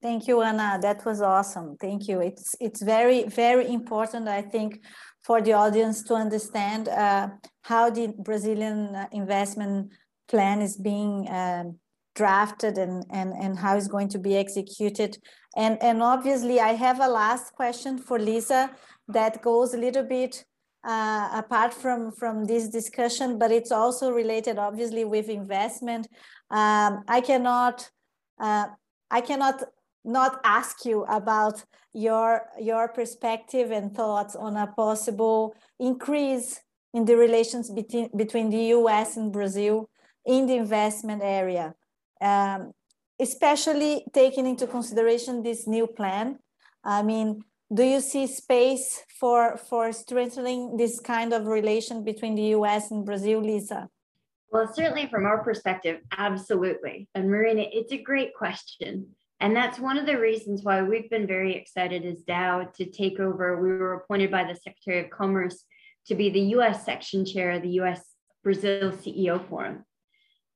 Thank 0.00 0.28
you, 0.28 0.42
Ana. 0.42 0.78
That 0.80 1.04
was 1.04 1.20
awesome. 1.20 1.76
Thank 1.80 2.06
you. 2.06 2.20
It's 2.20 2.54
it's 2.60 2.82
very 2.82 3.24
very 3.24 3.66
important, 3.68 4.28
I 4.28 4.42
think, 4.42 4.80
for 5.22 5.42
the 5.42 5.54
audience 5.54 6.02
to 6.04 6.14
understand 6.14 6.88
uh, 6.88 7.28
how 7.62 7.90
the 7.90 8.14
Brazilian 8.18 8.94
uh, 8.94 9.06
investment 9.12 9.90
plan 10.28 10.62
is 10.62 10.76
being 10.76 11.28
um, 11.30 11.78
drafted 12.14 12.78
and, 12.78 13.04
and, 13.10 13.32
and 13.32 13.58
how 13.58 13.76
it's 13.76 13.88
going 13.88 14.08
to 14.08 14.18
be 14.18 14.36
executed. 14.36 15.18
And, 15.56 15.82
and 15.82 16.02
obviously, 16.02 16.60
I 16.60 16.74
have 16.74 17.00
a 17.00 17.08
last 17.08 17.54
question 17.54 17.98
for 17.98 18.18
Lisa 18.18 18.70
that 19.08 19.42
goes 19.42 19.74
a 19.74 19.78
little 19.78 20.04
bit 20.04 20.44
uh, 20.84 21.28
apart 21.32 21.72
from, 21.72 22.12
from 22.12 22.44
this 22.44 22.68
discussion, 22.68 23.38
but 23.38 23.50
it's 23.50 23.72
also 23.72 24.10
related, 24.10 24.58
obviously, 24.58 25.04
with 25.04 25.28
investment. 25.28 26.06
Um, 26.50 27.04
I 27.08 27.20
cannot 27.20 27.88
uh, 28.40 28.66
I 29.10 29.20
cannot 29.20 29.64
not 30.08 30.40
ask 30.42 30.84
you 30.84 31.04
about 31.04 31.62
your 31.92 32.46
your 32.60 32.88
perspective 32.88 33.70
and 33.70 33.94
thoughts 33.94 34.34
on 34.34 34.56
a 34.56 34.66
possible 34.66 35.54
increase 35.78 36.60
in 36.94 37.04
the 37.04 37.16
relations 37.16 37.70
between 37.70 38.08
between 38.16 38.50
the 38.50 38.64
US 38.78 39.16
and 39.16 39.32
Brazil 39.32 39.88
in 40.24 40.46
the 40.46 40.56
investment 40.56 41.22
area, 41.22 41.74
um, 42.20 42.72
especially 43.20 44.04
taking 44.12 44.46
into 44.46 44.66
consideration 44.66 45.42
this 45.42 45.66
new 45.66 45.86
plan. 45.86 46.38
I 46.84 47.02
mean, 47.02 47.44
do 47.72 47.82
you 47.82 48.00
see 48.00 48.26
space 48.26 49.04
for 49.20 49.56
for 49.56 49.92
strengthening 49.92 50.76
this 50.76 51.00
kind 51.00 51.32
of 51.32 51.46
relation 51.46 52.04
between 52.04 52.34
the 52.34 52.48
US 52.58 52.90
and 52.90 53.04
Brazil, 53.04 53.40
Lisa? 53.40 53.88
Well, 54.50 54.72
certainly 54.72 55.06
from 55.08 55.26
our 55.26 55.44
perspective, 55.44 56.00
absolutely. 56.16 57.06
And 57.14 57.28
Marina, 57.28 57.64
it's 57.70 57.92
a 57.92 58.02
great 58.02 58.34
question. 58.34 59.14
And 59.40 59.54
that's 59.54 59.78
one 59.78 59.98
of 59.98 60.06
the 60.06 60.18
reasons 60.18 60.62
why 60.64 60.82
we've 60.82 61.10
been 61.10 61.26
very 61.26 61.54
excited 61.54 62.04
as 62.04 62.22
Dow 62.22 62.68
to 62.76 62.90
take 62.90 63.20
over. 63.20 63.60
We 63.60 63.68
were 63.68 63.94
appointed 63.94 64.30
by 64.30 64.44
the 64.44 64.56
Secretary 64.56 65.04
of 65.04 65.10
Commerce 65.10 65.64
to 66.06 66.14
be 66.14 66.30
the 66.30 66.40
US 66.56 66.84
section 66.84 67.24
chair 67.24 67.52
of 67.52 67.62
the 67.62 67.80
US 67.80 68.04
Brazil 68.42 68.90
CEO 68.92 69.46
Forum, 69.48 69.84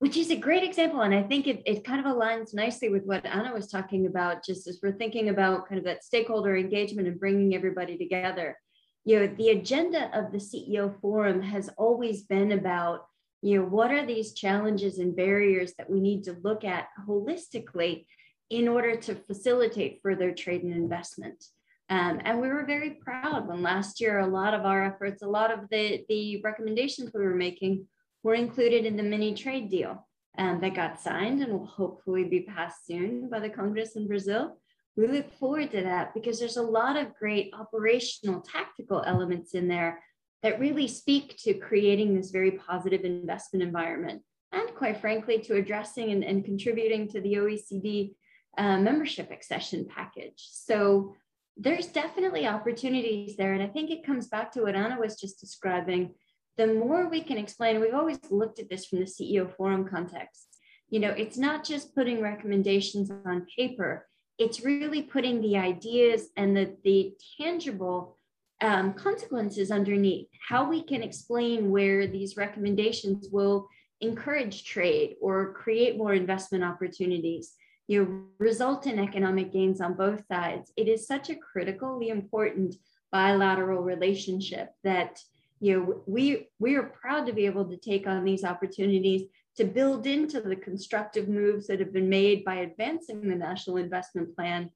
which 0.00 0.16
is 0.16 0.30
a 0.30 0.36
great 0.36 0.64
example. 0.64 1.02
And 1.02 1.14
I 1.14 1.22
think 1.22 1.46
it, 1.46 1.62
it 1.64 1.84
kind 1.84 2.04
of 2.04 2.12
aligns 2.12 2.54
nicely 2.54 2.88
with 2.88 3.04
what 3.04 3.24
Ana 3.24 3.52
was 3.52 3.68
talking 3.68 4.06
about, 4.06 4.44
just 4.44 4.66
as 4.66 4.80
we're 4.82 4.92
thinking 4.92 5.28
about 5.28 5.68
kind 5.68 5.78
of 5.78 5.84
that 5.84 6.04
stakeholder 6.04 6.56
engagement 6.56 7.06
and 7.06 7.20
bringing 7.20 7.54
everybody 7.54 7.96
together. 7.96 8.58
You 9.04 9.20
know, 9.20 9.26
the 9.36 9.50
agenda 9.50 10.10
of 10.16 10.32
the 10.32 10.38
CEO 10.38 10.98
Forum 11.00 11.40
has 11.42 11.68
always 11.76 12.22
been 12.22 12.52
about, 12.52 13.04
you 13.42 13.58
know, 13.58 13.64
what 13.64 13.90
are 13.90 14.06
these 14.06 14.32
challenges 14.32 14.98
and 14.98 15.14
barriers 15.14 15.74
that 15.78 15.90
we 15.90 16.00
need 16.00 16.24
to 16.24 16.36
look 16.42 16.64
at 16.64 16.86
holistically 17.08 18.06
in 18.52 18.68
order 18.68 18.94
to 18.94 19.14
facilitate 19.14 20.00
further 20.02 20.30
trade 20.30 20.62
and 20.62 20.74
investment. 20.74 21.42
Um, 21.88 22.20
and 22.24 22.38
we 22.38 22.48
were 22.48 22.66
very 22.66 22.90
proud 22.90 23.48
when 23.48 23.62
last 23.62 23.98
year 23.98 24.18
a 24.18 24.26
lot 24.26 24.52
of 24.52 24.66
our 24.66 24.84
efforts, 24.84 25.22
a 25.22 25.26
lot 25.26 25.50
of 25.50 25.70
the, 25.70 26.04
the 26.10 26.42
recommendations 26.42 27.10
we 27.14 27.24
were 27.24 27.34
making 27.34 27.86
were 28.22 28.34
included 28.34 28.84
in 28.84 28.98
the 28.98 29.02
mini 29.02 29.34
trade 29.34 29.70
deal 29.70 30.06
um, 30.36 30.60
that 30.60 30.74
got 30.74 31.00
signed 31.00 31.42
and 31.42 31.50
will 31.50 31.64
hopefully 31.64 32.24
be 32.24 32.40
passed 32.40 32.86
soon 32.86 33.30
by 33.30 33.40
the 33.40 33.48
Congress 33.48 33.96
in 33.96 34.06
Brazil. 34.06 34.58
We 34.96 35.06
look 35.06 35.32
forward 35.38 35.70
to 35.70 35.80
that 35.82 36.12
because 36.12 36.38
there's 36.38 36.58
a 36.58 36.62
lot 36.62 36.98
of 36.98 37.14
great 37.14 37.54
operational 37.58 38.42
tactical 38.42 39.02
elements 39.06 39.54
in 39.54 39.66
there 39.66 40.02
that 40.42 40.60
really 40.60 40.88
speak 40.88 41.38
to 41.38 41.54
creating 41.54 42.14
this 42.14 42.30
very 42.30 42.50
positive 42.50 43.06
investment 43.06 43.62
environment 43.62 44.20
and 44.52 44.74
quite 44.74 45.00
frankly 45.00 45.38
to 45.38 45.54
addressing 45.54 46.10
and, 46.10 46.22
and 46.22 46.44
contributing 46.44 47.08
to 47.08 47.20
the 47.22 47.34
OECD 47.34 48.12
membership 48.58 49.30
accession 49.30 49.86
package. 49.86 50.46
So 50.50 51.14
there's 51.56 51.86
definitely 51.86 52.46
opportunities 52.46 53.36
there. 53.36 53.54
And 53.54 53.62
I 53.62 53.68
think 53.68 53.90
it 53.90 54.04
comes 54.04 54.28
back 54.28 54.52
to 54.52 54.62
what 54.62 54.74
Ana 54.74 54.98
was 54.98 55.20
just 55.20 55.40
describing. 55.40 56.14
The 56.56 56.66
more 56.66 57.08
we 57.08 57.22
can 57.22 57.38
explain, 57.38 57.80
we've 57.80 57.94
always 57.94 58.18
looked 58.30 58.58
at 58.58 58.68
this 58.68 58.86
from 58.86 59.00
the 59.00 59.06
CEO 59.06 59.54
forum 59.56 59.86
context. 59.88 60.48
You 60.88 61.00
know, 61.00 61.10
it's 61.10 61.38
not 61.38 61.64
just 61.64 61.94
putting 61.94 62.20
recommendations 62.20 63.10
on 63.10 63.46
paper, 63.56 64.06
it's 64.38 64.64
really 64.64 65.02
putting 65.02 65.40
the 65.40 65.56
ideas 65.56 66.28
and 66.36 66.56
the, 66.56 66.74
the 66.84 67.14
tangible 67.40 68.16
um, 68.60 68.94
consequences 68.94 69.70
underneath, 69.70 70.28
how 70.48 70.68
we 70.68 70.82
can 70.82 71.02
explain 71.02 71.70
where 71.70 72.06
these 72.06 72.36
recommendations 72.36 73.28
will 73.30 73.68
encourage 74.00 74.64
trade 74.64 75.16
or 75.20 75.52
create 75.52 75.96
more 75.96 76.12
investment 76.12 76.64
opportunities 76.64 77.54
you 77.92 78.26
result 78.38 78.86
in 78.86 78.98
economic 78.98 79.52
gains 79.52 79.80
on 79.80 79.94
both 79.94 80.26
sides. 80.26 80.72
It 80.76 80.88
is 80.88 81.06
such 81.06 81.28
a 81.28 81.36
critically 81.36 82.08
important 82.08 82.74
bilateral 83.12 83.82
relationship 83.82 84.70
that 84.82 85.20
you 85.60 85.72
know 85.74 86.02
we 86.06 86.48
we 86.58 86.74
are 86.76 86.94
proud 87.02 87.26
to 87.26 87.32
be 87.32 87.46
able 87.46 87.66
to 87.66 87.76
take 87.76 88.06
on 88.06 88.24
these 88.24 88.44
opportunities 88.44 89.22
to 89.58 89.64
build 89.64 90.06
into 90.06 90.40
the 90.40 90.56
constructive 90.56 91.28
moves 91.28 91.66
that 91.66 91.78
have 91.78 91.92
been 91.92 92.08
made 92.08 92.42
by 92.44 92.56
advancing 92.56 93.28
the 93.28 93.34
national 93.34 93.76
investment 93.76 94.34
plan 94.34 94.70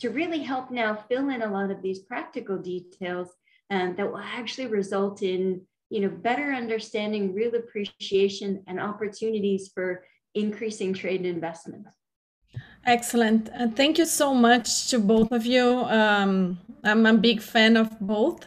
to 0.00 0.10
really 0.10 0.42
help 0.42 0.70
now 0.70 0.94
fill 1.08 1.28
in 1.30 1.42
a 1.42 1.52
lot 1.56 1.70
of 1.70 1.80
these 1.80 2.00
practical 2.00 2.58
details 2.58 3.28
um, 3.70 3.94
that 3.96 4.10
will 4.10 4.18
actually 4.18 4.66
result 4.66 5.22
in 5.22 5.62
you 5.90 6.00
know 6.00 6.08
better 6.08 6.52
understanding 6.52 7.32
real 7.32 7.54
appreciation 7.54 8.64
and 8.66 8.80
opportunities 8.80 9.70
for 9.72 10.04
increasing 10.34 10.92
trade 10.92 11.20
and 11.20 11.28
investment 11.28 11.86
Excellent. 12.86 13.50
Uh, 13.58 13.66
thank 13.74 13.98
you 13.98 14.06
so 14.06 14.32
much 14.32 14.88
to 14.90 15.00
both 15.00 15.32
of 15.32 15.44
you. 15.44 15.66
Um, 15.66 16.58
I'm 16.84 17.04
a 17.04 17.14
big 17.14 17.42
fan 17.42 17.76
of 17.76 17.90
both. 18.00 18.46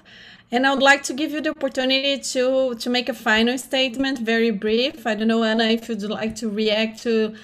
And 0.50 0.66
I 0.66 0.74
would 0.74 0.82
like 0.82 1.04
to 1.04 1.14
give 1.14 1.32
you 1.32 1.42
the 1.42 1.50
opportunity 1.50 2.18
to, 2.18 2.74
to 2.76 2.90
make 2.90 3.10
a 3.10 3.14
final 3.14 3.58
statement, 3.58 4.20
very 4.20 4.52
brief. 4.52 5.06
I 5.06 5.16
don't 5.16 5.28
know, 5.28 5.44
Ana, 5.44 5.66
if 5.66 5.90
you'd 5.90 6.02
like 6.04 6.36
to 6.38 6.50
react 6.50 7.04
to 7.04 7.36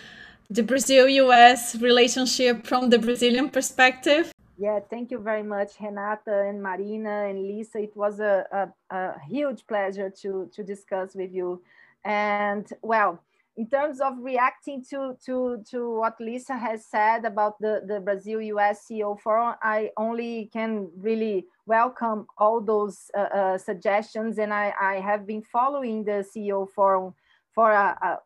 the 0.50 0.64
Brazil 0.64 1.10
US 1.10 1.76
relationship 1.76 2.66
from 2.66 2.90
the 2.90 2.98
Brazilian 2.98 3.50
perspective. 3.50 4.32
Yeah, 4.58 4.80
thank 4.90 5.12
you 5.12 5.20
very 5.20 5.44
much, 5.44 5.74
Renata 5.82 6.46
and 6.48 6.64
Marina 6.64 7.28
and 7.28 7.44
Lisa. 7.44 7.80
It 7.80 7.96
was 7.96 8.22
a, 8.22 8.72
a, 8.90 8.96
a 8.96 9.20
huge 9.28 9.68
pleasure 9.68 10.10
to, 10.22 10.50
to 10.54 10.64
discuss 10.64 11.14
with 11.14 11.34
you. 11.34 11.62
And 12.06 12.72
well, 12.82 13.20
in 13.58 13.70
terms 13.70 14.02
of 14.02 14.14
reacting 14.20 14.84
to, 14.90 15.16
to, 15.26 15.64
to 15.72 15.98
what 15.98 16.20
Lisa 16.20 16.58
has 16.58 16.86
said 16.86 17.24
about 17.24 17.54
the, 17.60 17.82
the 17.88 18.02
Brazil 18.02 18.42
US 18.42 18.86
CEO 18.90 19.20
forum, 19.20 19.56
I 19.62 19.92
only 19.98 20.50
can 20.52 20.90
really 20.98 21.46
welcome 21.66 22.28
all 22.38 22.60
those 22.60 23.10
uh, 23.18 23.22
uh, 23.22 23.58
suggestions. 23.58 24.40
And 24.40 24.54
I, 24.54 24.74
I 24.80 24.96
have 24.96 25.26
been 25.26 25.42
following 25.42 26.04
the 26.04 26.26
CEO 26.36 26.68
forum 26.76 27.14
for, 27.54 27.72
a, 27.72 27.98
a, 28.02 28.18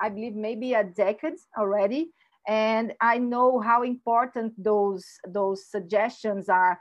I 0.00 0.10
believe, 0.10 0.34
maybe 0.34 0.74
a 0.74 0.84
decade 0.84 1.38
already. 1.58 2.10
And 2.46 2.92
I 3.00 3.16
know 3.16 3.60
how 3.60 3.84
important 3.84 4.52
those, 4.62 5.06
those 5.26 5.64
suggestions 5.66 6.50
are 6.50 6.78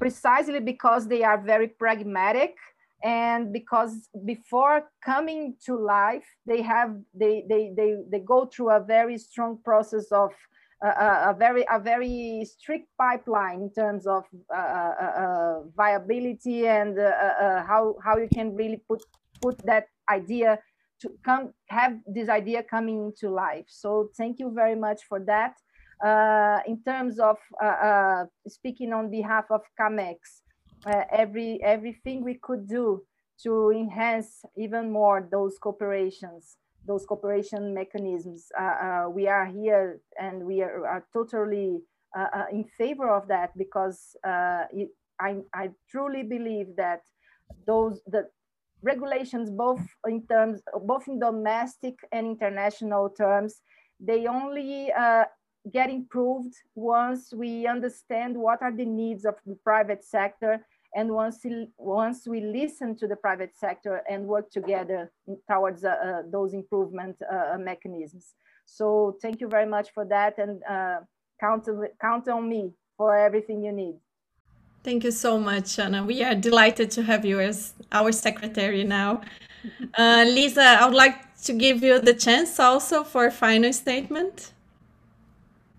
precisely 0.00 0.58
because 0.58 1.06
they 1.06 1.22
are 1.22 1.40
very 1.40 1.68
pragmatic 1.68 2.56
and 3.02 3.52
because 3.52 4.08
before 4.24 4.88
coming 5.04 5.54
to 5.64 5.76
life 5.76 6.24
they 6.46 6.62
have 6.62 6.96
they 7.14 7.44
they 7.48 7.72
they, 7.76 7.96
they 8.10 8.20
go 8.20 8.46
through 8.46 8.70
a 8.70 8.80
very 8.80 9.18
strong 9.18 9.58
process 9.64 10.10
of 10.12 10.30
uh, 10.84 11.32
a 11.32 11.34
very 11.38 11.64
a 11.70 11.78
very 11.78 12.44
strict 12.44 12.88
pipeline 12.98 13.62
in 13.62 13.70
terms 13.72 14.06
of 14.06 14.24
uh, 14.54 14.58
uh, 14.58 15.12
uh 15.22 15.60
viability 15.76 16.66
and 16.66 16.98
uh, 16.98 17.02
uh, 17.02 17.64
how 17.64 17.96
how 18.04 18.16
you 18.16 18.28
can 18.32 18.54
really 18.54 18.82
put 18.88 19.02
put 19.40 19.58
that 19.64 19.86
idea 20.10 20.58
to 21.00 21.10
come 21.24 21.52
have 21.68 21.98
this 22.06 22.28
idea 22.28 22.62
coming 22.62 23.06
into 23.06 23.28
life. 23.28 23.66
So 23.68 24.10
thank 24.16 24.38
you 24.38 24.50
very 24.54 24.74
much 24.76 25.02
for 25.08 25.20
that. 25.26 25.54
In 26.66 26.82
terms 26.84 27.18
of 27.18 27.36
speaking 28.48 28.92
on 28.92 29.10
behalf 29.10 29.44
of 29.50 29.60
camex 29.78 30.42
uh, 30.86 31.04
every 31.12 31.62
everything 31.62 32.22
we 32.22 32.34
could 32.34 32.68
do 32.68 33.02
to 33.42 33.70
enhance 33.70 34.44
even 34.56 34.90
more 34.90 35.28
those 35.30 35.58
cooperations 35.58 36.56
those 36.86 37.04
cooperation 37.04 37.74
mechanisms. 37.74 38.46
Uh, 38.58 38.62
uh, 38.62 39.06
we 39.10 39.28
are 39.28 39.46
here 39.46 40.00
and 40.20 40.44
we 40.44 40.62
are, 40.62 40.86
are 40.86 41.06
totally 41.12 41.80
uh, 42.16 42.26
uh, 42.34 42.44
in 42.52 42.64
favor 42.78 43.10
of 43.10 43.28
that 43.28 43.56
because 43.58 44.16
it, 44.72 44.88
I, 45.20 45.38
I 45.54 45.70
truly 45.90 46.22
believe 46.22 46.76
that 46.76 47.00
those 47.66 48.00
the 48.06 48.28
regulations 48.82 49.50
both 49.50 49.80
in 50.06 50.26
terms 50.26 50.60
both 50.84 51.08
in 51.08 51.18
domestic 51.18 51.94
and 52.12 52.26
international 52.26 53.08
terms 53.08 53.60
they 53.98 54.26
only 54.26 54.90
get 55.72 55.90
improved 55.90 56.54
once 56.74 57.32
we 57.34 57.66
understand 57.66 58.36
what 58.36 58.62
are 58.62 58.76
the 58.76 58.84
needs 58.84 59.24
of 59.24 59.34
the 59.46 59.56
private 59.64 60.04
sector 60.04 60.64
and 60.96 61.10
once, 61.10 61.44
once 61.76 62.26
we 62.26 62.40
listen 62.40 62.96
to 62.96 63.06
the 63.06 63.14
private 63.16 63.54
sector 63.54 64.02
and 64.10 64.26
work 64.26 64.50
together 64.50 65.12
towards 65.48 65.84
uh, 65.84 65.90
uh, 65.90 66.22
those 66.32 66.54
improvement 66.54 67.16
uh, 67.20 67.54
uh, 67.54 67.58
mechanisms. 67.58 68.34
So 68.64 69.18
thank 69.20 69.40
you 69.42 69.48
very 69.48 69.66
much 69.66 69.90
for 69.92 70.06
that 70.06 70.38
and 70.38 70.62
uh, 70.64 71.00
count, 71.38 71.68
count 72.00 72.28
on 72.28 72.48
me 72.48 72.72
for 72.96 73.14
everything 73.14 73.62
you 73.62 73.72
need. 73.72 73.96
Thank 74.82 75.04
you 75.04 75.10
so 75.10 75.38
much, 75.38 75.78
Ana. 75.78 76.02
We 76.02 76.24
are 76.24 76.34
delighted 76.34 76.90
to 76.92 77.02
have 77.02 77.26
you 77.26 77.40
as 77.40 77.74
our 77.92 78.10
secretary 78.10 78.82
now. 78.82 79.20
Uh, 79.98 80.24
Lisa, 80.28 80.62
I 80.62 80.86
would 80.86 80.94
like 80.94 81.42
to 81.42 81.52
give 81.52 81.82
you 81.82 81.98
the 81.98 82.14
chance 82.14 82.60
also 82.60 83.02
for 83.02 83.26
a 83.26 83.32
final 83.32 83.72
statement. 83.72 84.52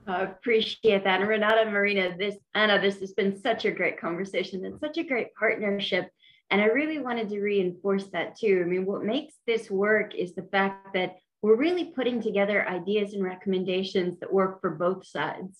I 0.07 0.21
appreciate 0.21 1.03
that. 1.03 1.19
And 1.19 1.29
Renata 1.29 1.69
Marina, 1.69 2.15
this 2.17 2.37
Ana, 2.55 2.79
this 2.79 2.99
has 3.01 3.13
been 3.13 3.39
such 3.41 3.65
a 3.65 3.71
great 3.71 3.99
conversation 3.99 4.63
and 4.65 4.79
such 4.79 4.97
a 4.97 5.03
great 5.03 5.35
partnership. 5.37 6.09
And 6.49 6.61
I 6.61 6.65
really 6.65 6.99
wanted 6.99 7.27
to 7.29 7.41
reinforce 7.41 8.05
that 8.11 8.37
too. 8.37 8.61
I 8.65 8.69
mean, 8.69 8.85
what 8.85 9.03
makes 9.03 9.35
this 9.45 9.69
work 9.69 10.15
is 10.15 10.33
the 10.33 10.47
fact 10.49 10.93
that 10.93 11.17
we're 11.41 11.57
really 11.57 11.85
putting 11.85 12.21
together 12.21 12.67
ideas 12.67 13.13
and 13.13 13.23
recommendations 13.23 14.19
that 14.19 14.33
work 14.33 14.61
for 14.61 14.71
both 14.71 15.05
sides. 15.05 15.59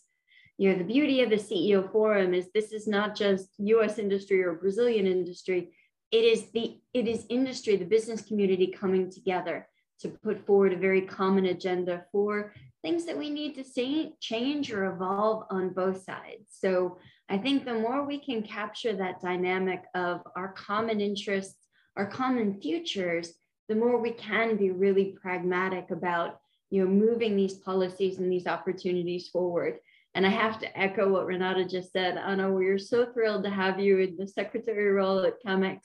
You 0.58 0.72
know, 0.72 0.78
the 0.78 0.86
beauty 0.86 1.22
of 1.22 1.30
the 1.30 1.36
CEO 1.36 1.92
forum 1.92 2.34
is 2.34 2.50
this 2.54 2.72
is 2.72 2.88
not 2.88 3.16
just 3.16 3.50
US 3.58 4.00
industry 4.00 4.42
or 4.44 4.54
Brazilian 4.54 5.06
industry. 5.06 5.72
It 6.12 6.24
is 6.24 6.50
the 6.52 6.80
it 6.94 7.08
is 7.08 7.26
industry, 7.30 7.76
the 7.76 7.86
business 7.86 8.22
community 8.22 8.68
coming 8.68 9.12
together 9.12 9.68
to 10.00 10.10
put 10.10 10.46
forward 10.46 10.74
a 10.74 10.78
very 10.78 11.02
common 11.02 11.48
agenda 11.48 12.06
for 12.12 12.54
things 12.82 13.06
that 13.06 13.18
we 13.18 13.30
need 13.30 13.56
to 13.56 13.64
see 13.64 14.14
change 14.20 14.72
or 14.72 14.86
evolve 14.86 15.46
on 15.50 15.70
both 15.70 16.04
sides. 16.04 16.48
So 16.50 16.98
I 17.30 17.38
think 17.38 17.66
the 17.66 17.74
more 17.74 18.06
we 18.06 18.20
can 18.20 18.42
capture 18.44 18.96
that 18.96 19.22
dynamic 19.22 19.84
of 19.96 20.22
our 20.36 20.54
common 20.54 21.02
interests, 21.02 21.58
our 21.96 22.06
common 22.06 22.60
futures, 22.62 23.34
the 23.68 23.76
more 23.76 23.98
we 24.00 24.12
can 24.12 24.56
be 24.56 24.72
really 24.72 25.18
pragmatic 25.22 25.92
about 25.92 26.40
you 26.70 26.84
know 26.84 26.90
moving 26.90 27.36
these 27.36 27.56
policies 27.56 28.20
and 28.20 28.32
these 28.32 28.48
opportunities 28.48 29.28
forward. 29.30 29.80
And 30.16 30.26
I 30.26 30.30
have 30.30 30.60
to 30.60 30.80
echo 30.80 31.10
what 31.10 31.28
Renata 31.28 31.66
just 31.66 31.92
said. 31.92 32.18
Ana, 32.18 32.52
we're 32.52 32.80
so 32.80 33.06
thrilled 33.06 33.44
to 33.44 33.50
have 33.50 33.80
you 33.80 34.00
in 34.00 34.18
the 34.18 34.28
secretary 34.28 34.92
role 34.92 35.20
at 35.20 35.42
CAMEX. 35.46 35.80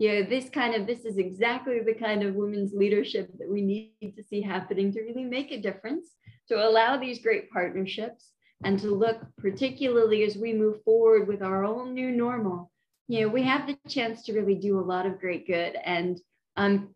You 0.00 0.14
know, 0.14 0.22
this 0.30 0.48
kind 0.48 0.74
of 0.74 0.86
this 0.86 1.04
is 1.04 1.18
exactly 1.18 1.78
the 1.80 1.92
kind 1.92 2.22
of 2.22 2.34
women's 2.34 2.72
leadership 2.72 3.28
that 3.38 3.50
we 3.50 3.60
need 3.60 4.14
to 4.16 4.22
see 4.24 4.40
happening 4.40 4.90
to 4.92 5.02
really 5.02 5.24
make 5.24 5.52
a 5.52 5.60
difference 5.60 6.14
to 6.48 6.54
allow 6.56 6.96
these 6.96 7.22
great 7.22 7.50
partnerships 7.50 8.30
and 8.64 8.78
to 8.80 8.94
look 8.94 9.18
particularly 9.36 10.24
as 10.24 10.38
we 10.38 10.54
move 10.54 10.82
forward 10.84 11.28
with 11.28 11.42
our 11.42 11.66
own 11.66 11.92
new 11.92 12.10
normal. 12.10 12.72
You 13.08 13.20
know 13.20 13.28
we 13.28 13.42
have 13.42 13.66
the 13.66 13.76
chance 13.90 14.22
to 14.22 14.32
really 14.32 14.54
do 14.54 14.80
a 14.80 14.88
lot 14.92 15.04
of 15.04 15.20
great 15.20 15.46
good 15.46 15.76
and 15.84 16.18
i'm 16.56 16.94